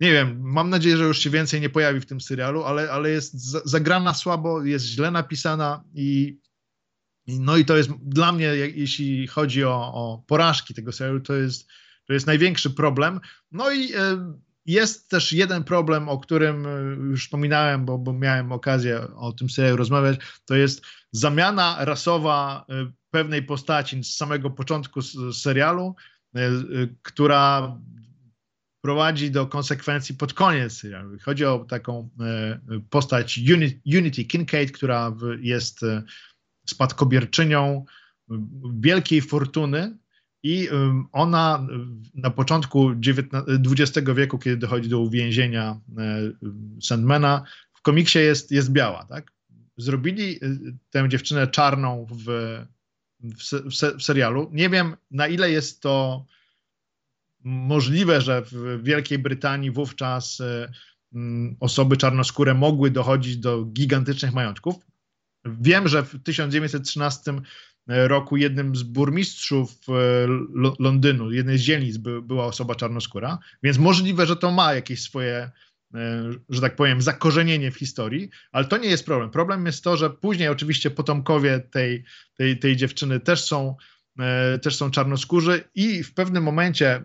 [0.00, 3.10] nie wiem, mam nadzieję, że już się więcej nie pojawi w tym serialu, ale, ale
[3.10, 3.34] jest
[3.64, 6.38] zagrana słabo, jest źle napisana i
[7.26, 11.68] no i to jest dla mnie, jeśli chodzi o, o porażki tego serialu, to jest,
[12.06, 13.20] to jest największy problem.
[13.52, 13.92] No i
[14.68, 16.64] jest też jeden problem, o którym
[17.10, 22.66] już wspominałem, bo, bo miałem okazję o tym serialu rozmawiać, to jest zamiana rasowa
[23.10, 25.00] pewnej postaci z samego początku
[25.32, 25.94] serialu,
[27.02, 27.78] która
[28.80, 31.18] prowadzi do konsekwencji pod koniec serialu.
[31.22, 32.60] Chodzi o taką e,
[32.90, 33.40] postać
[33.86, 36.02] Unity Kincaid, która jest e,
[36.66, 37.84] spadkobierczynią
[38.80, 39.98] wielkiej fortuny
[40.48, 40.68] i
[41.12, 41.66] ona
[42.14, 42.90] na początku
[43.66, 46.32] XX wieku, kiedy dochodzi do uwięzienia e,
[46.82, 47.42] Sandmana,
[47.74, 49.04] w komiksie jest, jest biała.
[49.04, 49.32] Tak?
[49.76, 50.40] Zrobili
[50.90, 52.24] tę dziewczynę czarną w,
[53.20, 54.50] w, w serialu.
[54.52, 56.24] Nie wiem, na ile jest to
[57.44, 60.42] możliwe, że w Wielkiej Brytanii wówczas
[61.14, 64.74] mm, osoby czarnoskóre mogły dochodzić do gigantycznych majątków.
[65.44, 67.40] Wiem, że w 1913
[67.88, 69.92] roku jednym z burmistrzów e,
[70.78, 75.50] Londynu, jednej z dzielnic była osoba czarnoskóra, więc możliwe, że to ma jakieś swoje,
[75.94, 79.30] e, że tak powiem, zakorzenienie w historii, ale to nie jest problem.
[79.30, 83.76] Problem jest to, że później oczywiście potomkowie tej, tej, tej dziewczyny też są,
[84.62, 87.02] też są czarnoskórzy i w pewnym momencie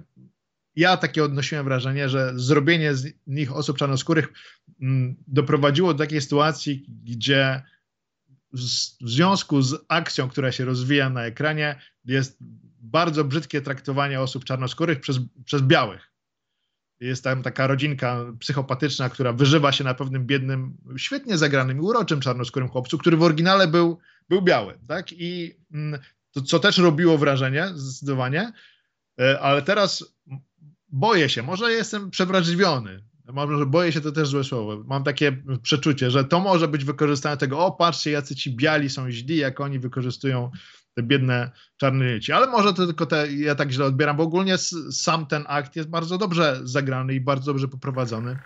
[0.76, 4.28] ja takie odnosiłem wrażenie, że zrobienie z nich osób czarnoskórych
[4.82, 7.62] mm, doprowadziło do takiej sytuacji, gdzie
[8.54, 12.38] w związku z akcją, która się rozwija na ekranie, jest
[12.82, 16.12] bardzo brzydkie traktowanie osób czarnoskórych przez, przez białych.
[17.00, 22.22] Jest tam taka rodzinka psychopatyczna, która wyżywa się na pewnym biednym, świetnie zagranym i uroczym
[22.22, 24.00] czarnoskórym chłopcu, który w oryginale był,
[24.30, 24.80] był biały.
[24.88, 25.14] Tak?
[25.14, 26.02] I mm,
[26.32, 28.54] to, co też robiło wrażenie, zdecydowanie,
[29.20, 30.16] e, ale teraz
[30.90, 33.04] boję się, może jestem przewrażliwiony,
[33.34, 34.84] może boję się to też złe słowo.
[34.86, 39.12] Mam takie przeczucie, że to może być wykorzystane tego, o patrzcie, jacy ci biali są
[39.12, 40.52] źli, jak oni wykorzystują
[40.94, 42.32] te biedne czarne dzieci.
[42.32, 44.58] Ale może to tylko te, ja tak źle odbieram, bo ogólnie
[44.92, 48.40] sam ten akt jest bardzo dobrze zagrany i bardzo dobrze poprowadzony.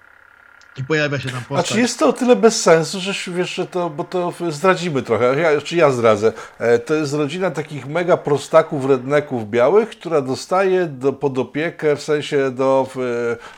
[0.80, 1.68] I pojawia się tam postać.
[1.68, 5.40] Znaczy jest to o tyle bez sensu, że wiesz, że to, bo to zdradzimy trochę,
[5.40, 6.34] ja, czy ja zdradzę.
[6.60, 12.02] E, to jest rodzina takich mega prostaków, redneków białych, która dostaje do, pod opiekę, w
[12.02, 12.88] sensie do,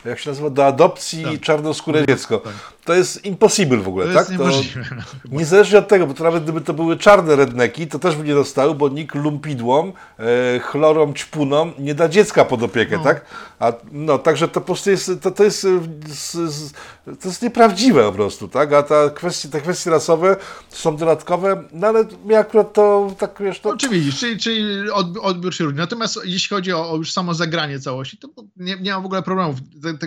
[0.05, 1.39] jak się nazywa, do adopcji tak.
[1.39, 2.37] czarnoskóre dziecko.
[2.37, 2.53] Tak
[2.89, 4.29] to jest impossible w ogóle, to tak?
[4.29, 4.83] Jest niemożliwe.
[4.89, 8.23] To, niezależnie od tego, bo to nawet gdyby to były czarne redneki, to też by
[8.23, 13.03] nie dostały, bo nikt lumpidłom, e, chlorą, ćpunom nie da dziecka pod opiekę, no.
[13.03, 13.25] tak?
[13.59, 15.61] A, no, także to po prostu jest, to, to jest,
[16.07, 16.73] z, z,
[17.15, 18.73] to jest nieprawdziwe po prostu, tak?
[18.73, 20.37] A ta kwestie, te kwestie rasowe
[20.69, 23.69] są dodatkowe, no ale ja akurat to tak, wiesz, to...
[23.69, 24.91] Oczywiście, czyli, czyli
[25.21, 25.77] odbiór się różni.
[25.77, 29.23] Natomiast jeśli chodzi o, o, już samo zagranie całości, to nie, nie mam w ogóle
[29.23, 29.57] problemów,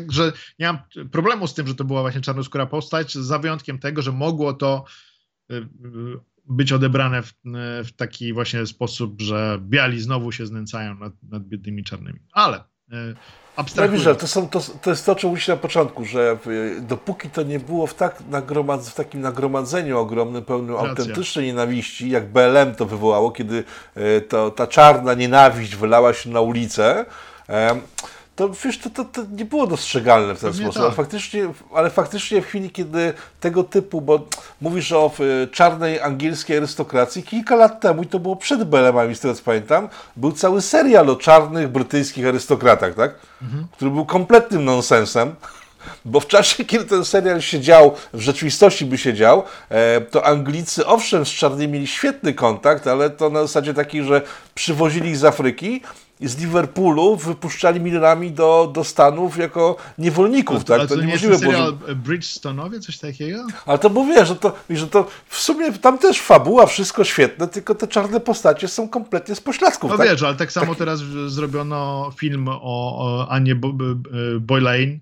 [0.09, 0.79] że nie mam
[1.11, 4.85] problemu z tym, że to była właśnie czarnoskóra postać, za wyjątkiem tego, że mogło to
[5.51, 5.67] y, y,
[6.49, 7.33] być odebrane w,
[7.85, 12.19] w taki właśnie sposób, że biali znowu się znęcają nad, nad biednymi czarnymi.
[12.33, 12.72] Ale
[13.57, 14.05] abstrahując...
[14.05, 16.39] No, to, są, to, to jest to, co mówisz na początku, że
[16.81, 20.91] dopóki to nie było w, tak nagromad, w takim nagromadzeniu ogromnym, pełnym Racja.
[20.91, 23.65] autentycznej nienawiści, jak BLM to wywołało, kiedy
[24.29, 27.05] to, ta czarna nienawiść wylała się na ulicę,
[28.37, 30.85] to wiesz, to, to, to, nie było dostrzegalne w ten Pewnie sposób, tak.
[30.85, 34.27] ale, faktycznie, ale faktycznie w chwili, kiedy tego typu, bo
[34.61, 35.11] mówisz o
[35.53, 39.89] czarnej angielskiej arystokracji, kilka lat temu, i to było przed Belemami, z tego co pamiętam,
[40.17, 43.15] był cały serial o czarnych brytyjskich arystokratach, tak?
[43.43, 43.67] Mhm.
[43.73, 45.35] który był kompletnym nonsensem.
[46.05, 50.27] Bo w czasie, kiedy ten serial się dział, w rzeczywistości by się dział, e, to
[50.27, 54.23] Anglicy owszem z czarnymi mieli świetny kontakt, ale to na zasadzie takiej, że
[54.55, 55.83] przywozili ich z Afryki,
[56.29, 60.81] z Liverpoolu wypuszczali milionami do, do Stanów jako niewolników, tak?
[60.81, 61.53] to, to niemożliwe było.
[61.53, 61.73] Że...
[61.95, 63.47] Bridgestone'owie, coś takiego?
[63.67, 67.75] Ale to mówię, że to, że to w sumie tam też fabuła, wszystko świetne, tylko
[67.75, 69.91] te czarne postacie są kompletnie z pośladków.
[69.91, 70.09] No tak?
[70.09, 70.79] wiesz, ale tak samo tak...
[70.79, 73.55] teraz zrobiono film o, o Annie
[74.41, 75.01] Boleyn,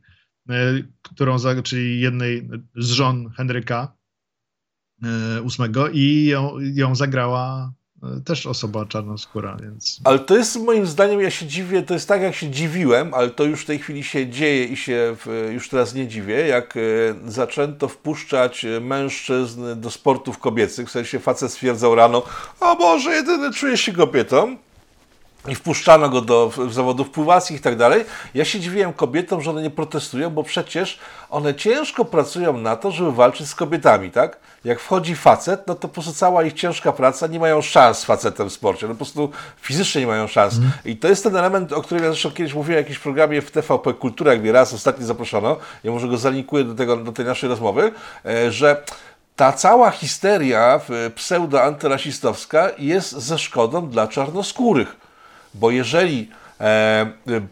[0.48, 0.54] e,
[1.02, 3.92] którą, czyli jednej z żon Henryka
[5.02, 7.72] VIII e, i ją, ją zagrała
[8.24, 10.00] też osoba czarnoskóra, więc...
[10.04, 13.30] Ale to jest moim zdaniem, ja się dziwię, to jest tak jak się dziwiłem, ale
[13.30, 15.16] to już w tej chwili się dzieje i się
[15.52, 16.80] już teraz nie dziwię, jak e,
[17.26, 22.22] zaczęto wpuszczać mężczyzn do sportów kobiecych, w sensie facet stwierdzał rano,
[22.60, 24.56] o Boże, jedyny czuję się kobietą,
[25.48, 28.04] i wpuszczano go do zawodów pływackich i tak dalej.
[28.34, 30.98] Ja się dziwiłem kobietom, że one nie protestują, bo przecież
[31.30, 34.40] one ciężko pracują na to, żeby walczyć z kobietami, tak?
[34.64, 38.04] Jak wchodzi facet, no to po prostu cała ich ciężka praca, nie mają szans z
[38.04, 39.30] facetem w sporcie, no po prostu
[39.60, 40.56] fizycznie nie mają szans.
[40.56, 40.70] Mm.
[40.84, 43.50] I to jest ten element, o którym ja zresztą kiedyś mówiłem w jakimś programie w
[43.50, 47.24] TVP Kultura, jak mnie raz ostatnio zaproszono, ja może go zalinkuję do, tego, do tej
[47.24, 47.92] naszej rozmowy,
[48.26, 48.82] e, że
[49.36, 50.80] ta cała histeria
[51.14, 55.00] pseudo-antyrasistowska jest ze szkodą dla czarnoskórych
[55.54, 56.30] bo jeżeli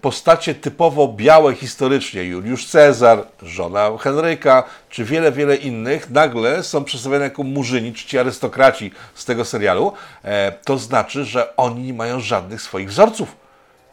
[0.00, 7.24] postacie typowo białe historycznie, Juliusz Cezar, żona Henryka, czy wiele, wiele innych, nagle są przedstawione
[7.24, 9.92] jako murzyni, czy ci arystokraci z tego serialu,
[10.24, 13.36] e, to znaczy, że oni nie mają żadnych swoich wzorców,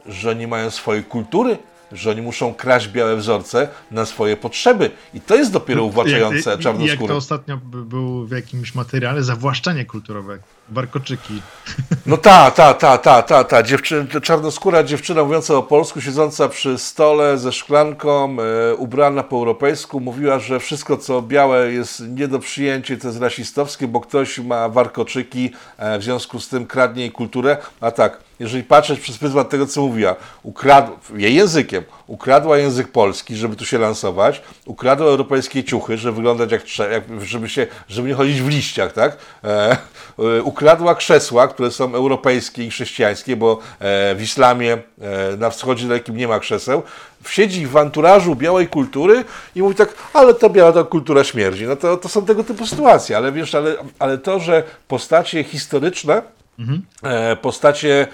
[0.06, 1.58] że nie mają swojej kultury,
[1.92, 4.92] że oni muszą kraść białe wzorce na swoje potrzeby.
[5.14, 7.02] I to jest dopiero uwłaczające jak, czarnoskóre.
[7.02, 10.40] Jak to ostatnio był w jakimś materiale, zawłaszczenie kulturowe,
[10.70, 11.42] warkoczyki.
[12.06, 13.64] No ta, ta, ta, ta, ta, ta.
[13.64, 18.38] Dziewczy, czarnoskóra dziewczyna mówiąca o polsku, siedząca przy stole ze szklanką,
[18.72, 23.20] e, ubrana po europejsku, mówiła, że wszystko co białe jest nie do przyjęcia, to jest
[23.20, 27.58] rasistowskie, bo ktoś ma warkoczyki, e, w związku z tym kradnie jej kulturę.
[27.82, 33.36] A tak, jeżeli patrzeć przez pryzmat tego, co mówiła, ukradła, jej językiem, ukradła język polski,
[33.36, 38.14] żeby tu się lansować, ukradła europejskie ciuchy, żeby wyglądać jak, jak żeby, się, żeby nie
[38.14, 39.18] chodzić w liściach, tak?
[39.44, 39.78] E,
[40.20, 45.88] e, ukradła krzesła, które są europejskie i chrześcijańskie, bo e, w islamie e, na wschodzie
[45.88, 46.84] dalekim nie ma krzeseł.
[47.30, 49.26] Siedzi w anturażu białej kultury
[49.56, 51.68] i mówi tak, ale to biała to kultura śmierdzi.
[51.68, 56.22] No to, to są tego typu sytuacje, ale wiesz, ale, ale to, że postacie historyczne
[56.60, 56.82] Mhm.
[57.42, 58.08] Postacie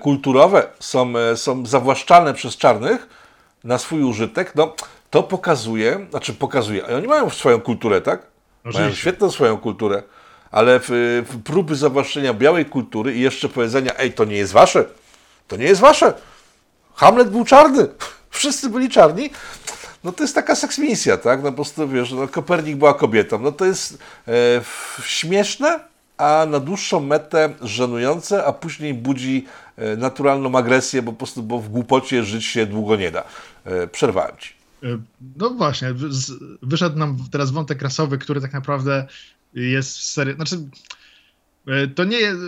[0.00, 3.19] kulturowe są, są zawłaszczane przez czarnych
[3.64, 4.74] na swój użytek, no
[5.10, 8.22] to pokazuje, znaczy pokazuje, oni mają swoją kulturę, tak?
[8.60, 8.82] Oczywiście.
[8.82, 10.02] Mają świetną swoją kulturę,
[10.50, 10.88] ale w,
[11.30, 14.84] w próby zawłaszczenia białej kultury i jeszcze powiedzenia, ej, to nie jest wasze,
[15.48, 16.12] to nie jest wasze.
[16.94, 17.88] Hamlet był czarny,
[18.30, 19.30] wszyscy byli czarni.
[20.04, 21.42] No to jest taka seksmisja, tak?
[21.42, 23.38] No po prostu wiesz, no Kopernik była kobietą.
[23.38, 23.98] No to jest
[24.28, 24.32] e,
[25.04, 25.80] śmieszne,
[26.20, 29.46] a na dłuższą metę żenujące, a później budzi
[29.76, 33.24] e, naturalną agresję, bo po prostu bo w głupocie żyć się długo nie da.
[33.70, 34.54] E, przerwałem ci.
[34.82, 34.86] E,
[35.36, 35.88] no właśnie,
[36.62, 39.06] wyszedł nam teraz wątek rasowy, który tak naprawdę
[39.54, 40.34] jest w serii.
[40.34, 40.56] Znaczy,
[41.94, 42.40] to nie jest.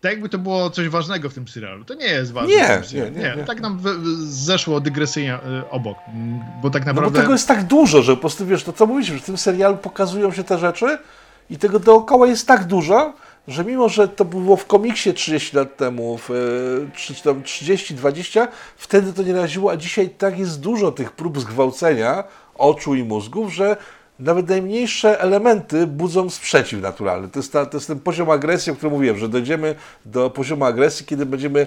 [0.00, 1.84] Tak jakby to było coś ważnego w tym serialu.
[1.84, 2.54] To nie jest ważne.
[2.54, 3.80] Nie, nie, nie, nie, Tak nam
[4.26, 5.38] zeszło dygresyjnie
[5.70, 5.98] obok.
[6.62, 7.10] Bo tak naprawdę.
[7.10, 9.24] No bo tego jest tak dużo, że po prostu wiesz, to co mówisz, że w
[9.24, 10.98] tym serialu pokazują się te rzeczy,
[11.50, 13.14] i tego dookoła jest tak dużo,
[13.48, 16.34] że mimo, że to było w komiksie 30 lat temu, w, e,
[16.96, 22.24] czy tam 30-20, wtedy to nie raziło, a dzisiaj tak jest dużo tych prób zgwałcenia
[22.54, 23.76] oczu i mózgów, że
[24.18, 27.28] nawet najmniejsze elementy budzą sprzeciw naturalny.
[27.28, 29.74] To jest, ta, to jest ten poziom agresji, o którym mówiłem, że dojdziemy
[30.04, 31.66] do poziomu agresji, kiedy będziemy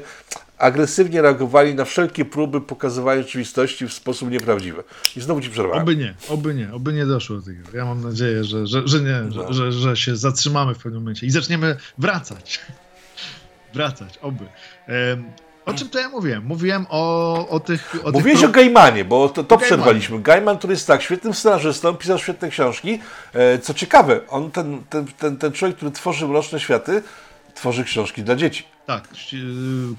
[0.58, 4.84] agresywnie reagowali na wszelkie próby pokazywania rzeczywistości w sposób nieprawdziwy.
[5.16, 5.84] I znowu ci przerwałem.
[5.84, 7.78] Oby nie, oby nie, oby nie doszło do tego.
[7.78, 9.53] Ja mam nadzieję, że, że, że nie, no.
[9.53, 12.60] że, że się zatrzymamy w pewnym momencie i zaczniemy wracać.
[13.74, 14.45] wracać, oby.
[14.88, 15.24] Um,
[15.66, 16.45] o czym to ja mówiłem?
[16.45, 17.95] Mówiłem o, o tych...
[18.03, 18.49] O Mówiłeś tych...
[18.49, 20.20] o Gaimanie, bo to, to przerwaliśmy.
[20.20, 22.99] Gaiman, który jest tak świetnym scenarzystą, pisał świetne książki.
[23.34, 27.03] E, co ciekawe, on ten, ten, ten, ten człowiek, który tworzy Mroczne Światy,
[27.55, 28.76] tworzy książki dla dzieci.
[28.88, 29.08] Tak,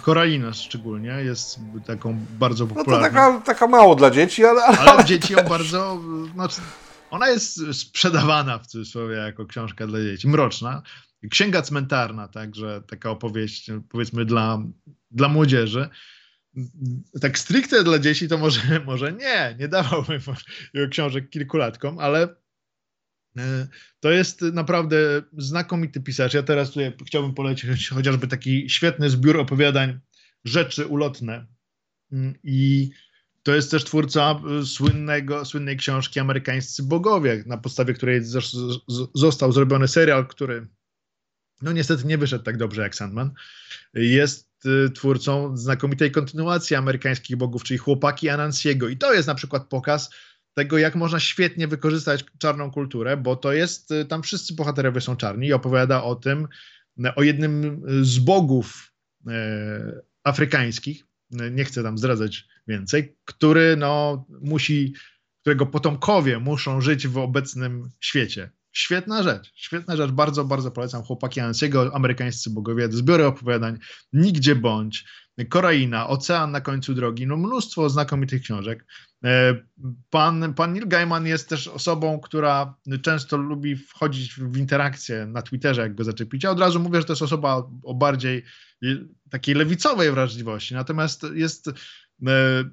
[0.03, 2.95] Koralina szczególnie jest taką bardzo popularną.
[3.01, 4.63] No to taka, taka mało dla dzieci, ale...
[4.63, 6.01] Ale, ale dzieci ją bardzo...
[6.35, 6.61] Znaczy,
[7.11, 10.83] ona jest sprzedawana w cudzysłowie jako książka dla dzieci, mroczna.
[11.31, 14.59] Księga cmentarna, także taka opowieść, powiedzmy, dla,
[15.11, 15.89] dla młodzieży.
[17.21, 20.21] Tak stricte dla dzieci to może, może nie, nie dawałbym
[20.91, 22.29] książek kilkulatkom, ale
[24.01, 26.35] to jest naprawdę znakomity pisarz.
[26.35, 30.01] Ja teraz tutaj chciałbym polecić chociażby taki świetny zbiór opowiadań
[30.45, 31.47] Rzeczy ulotne.
[32.13, 32.91] Mm, I
[33.43, 38.21] to jest też twórca e, słynnego, słynnej książki Amerykańscy Bogowie, na podstawie której
[39.15, 40.67] został zrobiony serial, który
[41.63, 43.33] no niestety nie wyszedł tak dobrze jak Sandman.
[43.95, 48.89] Jest y, twórcą znakomitej kontynuacji amerykańskich bogów, czyli Chłopaki Anansiego.
[48.89, 50.11] I to jest na przykład pokaz
[50.59, 55.17] tego, jak można świetnie wykorzystać czarną kulturę, bo to jest, y, tam wszyscy bohaterowie są
[55.17, 56.49] czarni i opowiada o tym,
[56.99, 58.93] y, o jednym z bogów
[59.27, 64.95] e, afrykańskich, nie chcę tam zdradzać więcej, który no musi,
[65.41, 68.51] którego potomkowie muszą żyć w obecnym świecie.
[68.73, 71.03] Świetna rzecz, świetna rzecz, bardzo, bardzo polecam.
[71.03, 73.79] Chłopaki Ansiego, amerykańscy bogowie, zbiory opowiadań,
[74.13, 75.05] Nigdzie Bądź,
[75.45, 78.87] Koraina, Ocean na końcu drogi, no mnóstwo znakomitych książek.
[79.25, 79.55] E,
[80.11, 85.83] pan, pan Neil Gaiman jest też osobą, która często lubi wchodzić w interakcję na Twitterze,
[85.83, 86.45] jak go zaczepić.
[86.45, 88.45] Ja od razu mówię, że to jest osoba o bardziej
[89.31, 91.69] takiej lewicowej wrażliwości, natomiast jest
[92.27, 92.65] e,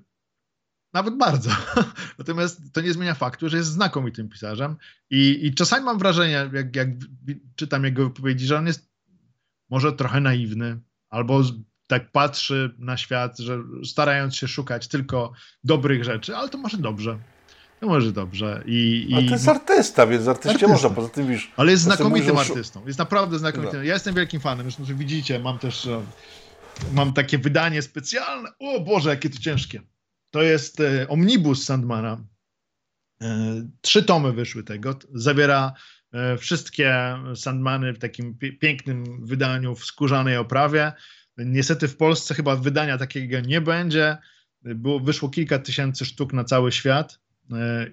[0.94, 1.50] nawet bardzo.
[2.20, 4.76] Natomiast to nie zmienia faktu, że jest znakomitym pisarzem
[5.10, 6.90] i, i czasami mam wrażenie, jak, jak
[7.56, 8.92] czytam jego wypowiedzi, że on jest
[9.70, 11.44] może trochę naiwny albo
[11.88, 15.32] tak patrzy na świat, że starając się szukać tylko
[15.64, 17.20] dobrych rzeczy, ale to może dobrze.
[17.80, 18.64] To może dobrze.
[18.66, 19.14] I, i...
[19.16, 20.74] Ale to jest artysta, więc artyście artysta.
[20.74, 21.52] można, poza tym wiesz...
[21.58, 22.88] Ale jest znakomitym artystą.
[22.88, 23.80] Jest naprawdę znakomitym.
[23.80, 23.84] No.
[23.84, 25.88] Ja jestem wielkim fanem, zresztą widzicie, mam też
[26.94, 28.50] mam takie wydanie specjalne.
[28.60, 29.82] O Boże, jakie to ciężkie.
[30.32, 32.24] To jest e, omnibus Sandmana.
[33.22, 35.00] E, trzy tomy wyszły tego.
[35.14, 35.74] Zawiera
[36.14, 40.94] e, wszystkie Sandmany w takim pięknym wydaniu w skórzanej oprawie.
[41.38, 44.18] Niestety w Polsce chyba wydania takiego nie będzie.
[44.62, 47.20] Było, wyszło kilka tysięcy sztuk na cały świat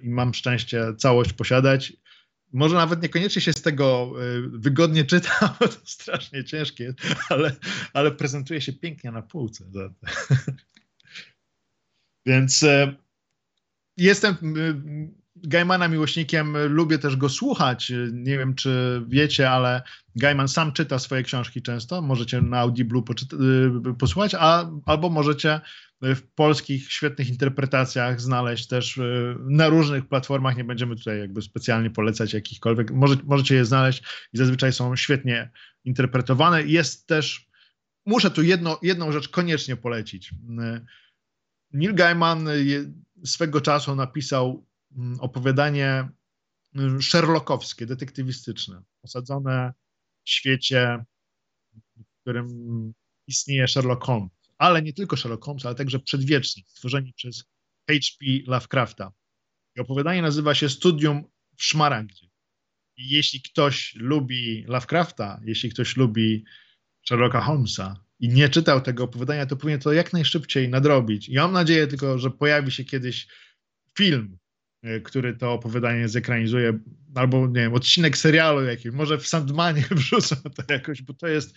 [0.03, 1.93] i mam szczęście całość posiadać.
[2.53, 4.13] Może nawet niekoniecznie się z tego
[4.49, 6.93] wygodnie czyta, bo to strasznie ciężkie,
[7.29, 7.55] ale,
[7.93, 9.65] ale prezentuje się pięknie na półce.
[12.25, 12.95] Więc e,
[13.97, 14.35] jestem
[15.43, 17.91] Gaimana miłośnikiem, lubię też go słuchać.
[18.11, 19.81] Nie wiem, czy wiecie, ale
[20.15, 22.01] Gaiman sam czyta swoje książki często.
[22.01, 25.61] Możecie na Audible e, posłuchać, a, albo możecie
[26.01, 28.99] w polskich świetnych interpretacjach znaleźć też
[29.39, 30.57] na różnych platformach.
[30.57, 32.91] Nie będziemy tutaj jakby specjalnie polecać jakichkolwiek.
[32.91, 35.51] Może, możecie je znaleźć i zazwyczaj są świetnie
[35.83, 36.63] interpretowane.
[36.63, 37.47] Jest też,
[38.05, 40.31] muszę tu jedno, jedną rzecz koniecznie polecić.
[41.71, 42.47] Neil Gaiman
[43.25, 44.65] swego czasu napisał
[45.19, 46.09] opowiadanie
[46.75, 49.73] mm, sherlockowskie, detektywistyczne, osadzone
[50.23, 51.05] w świecie,
[51.97, 52.47] w którym
[53.27, 54.31] istnieje Sherlock Holmes.
[54.57, 57.43] Ale nie tylko Sherlock Holmes, ale także przedwieczni, stworzeni przez
[57.89, 58.25] H.P.
[58.47, 59.11] Lovecrafta.
[59.75, 61.23] I opowiadanie nazywa się Studium
[61.57, 62.27] w Szmaragdzie.
[62.97, 66.45] I jeśli ktoś lubi Lovecrafta, jeśli ktoś lubi
[67.07, 71.29] Sherlocka Holmesa, i nie czytał tego opowiadania, to powinien to jak najszybciej nadrobić.
[71.29, 73.27] I mam nadzieję tylko, że pojawi się kiedyś
[73.97, 74.37] film,
[75.03, 76.79] który to opowiadanie zekranizuje,
[77.15, 81.55] albo nie wiem, odcinek serialu jakiś, może w Sandmanie wrzucą to jakoś, bo to jest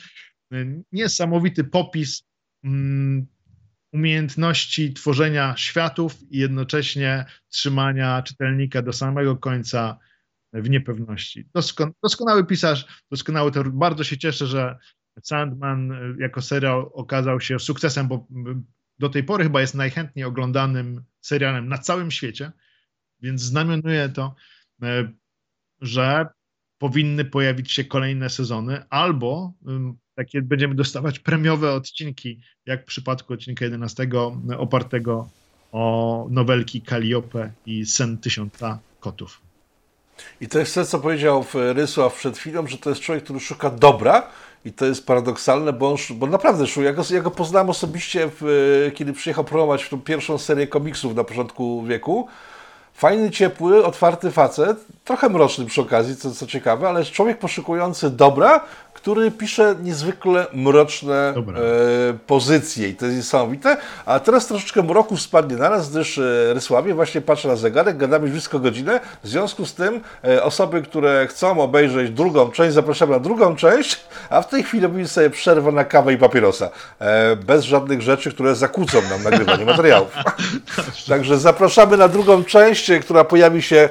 [0.53, 0.57] e,
[0.93, 2.25] niesamowity popis
[2.65, 3.27] mm,
[3.93, 9.99] umiejętności tworzenia światów i jednocześnie trzymania czytelnika do samego końca
[10.53, 11.49] w niepewności.
[11.55, 13.65] Doskon doskonały pisarz, doskonały to.
[13.65, 14.79] Bardzo się cieszę, że
[15.23, 18.27] Sandman y, jako serial okazał się sukcesem, bo
[18.99, 22.53] do tej pory chyba jest najchętniej oglądanym serialem na całym świecie,
[23.27, 24.35] więc znamionuje to,
[24.83, 24.87] y,
[25.81, 26.27] że
[26.79, 29.53] powinny pojawić się kolejne sezony, albo
[30.15, 34.09] takie będziemy dostawać premiowe odcinki, jak w przypadku odcinka 11
[34.59, 35.29] opartego
[35.73, 39.41] o nowelki Calliope i Sen Tysiąca Kotów.
[40.41, 43.71] I to jest to, co powiedział Rysław przed chwilą, że to jest człowiek, który szuka
[43.71, 44.31] dobra,
[44.65, 48.91] i to jest paradoksalne, bo, on, bo naprawdę ja go, ja go poznałem osobiście, w,
[48.95, 52.29] kiedy przyjechał promować w tą pierwszą serię komiksów na początku wieku.
[52.97, 58.11] Fajny, ciepły, otwarty facet, trochę mroczny przy okazji, co, co ciekawe, ale jest człowiek poszukujący
[58.11, 58.61] dobra,
[58.95, 61.43] który pisze niezwykle mroczne e,
[62.27, 63.77] pozycje i to jest niesamowite.
[64.07, 66.23] A teraz troszeczkę mroku spadnie na nas, gdyż e,
[66.55, 69.01] Rysławie właśnie patrzę na zegarek, gadamy już blisko godzinę.
[69.23, 74.01] W związku z tym e, osoby, które chcą obejrzeć drugą część, zapraszamy na drugą część,
[74.31, 76.71] a w tej chwili robimy sobie przerwę na kawę i papierosa.
[77.47, 80.09] Bez żadnych rzeczy, które zakłócą nam nagrywanie materiałów.
[81.09, 83.89] Także zapraszamy na drugą część, która pojawi się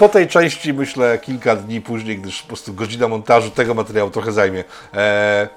[0.00, 4.32] po tej części myślę kilka dni później, gdyż po prostu godzina montażu tego materiału trochę
[4.32, 4.64] zajmie.
[4.94, 5.48] Eee,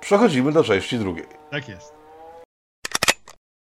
[0.00, 1.26] przechodzimy do części drugiej.
[1.50, 1.95] Tak jest.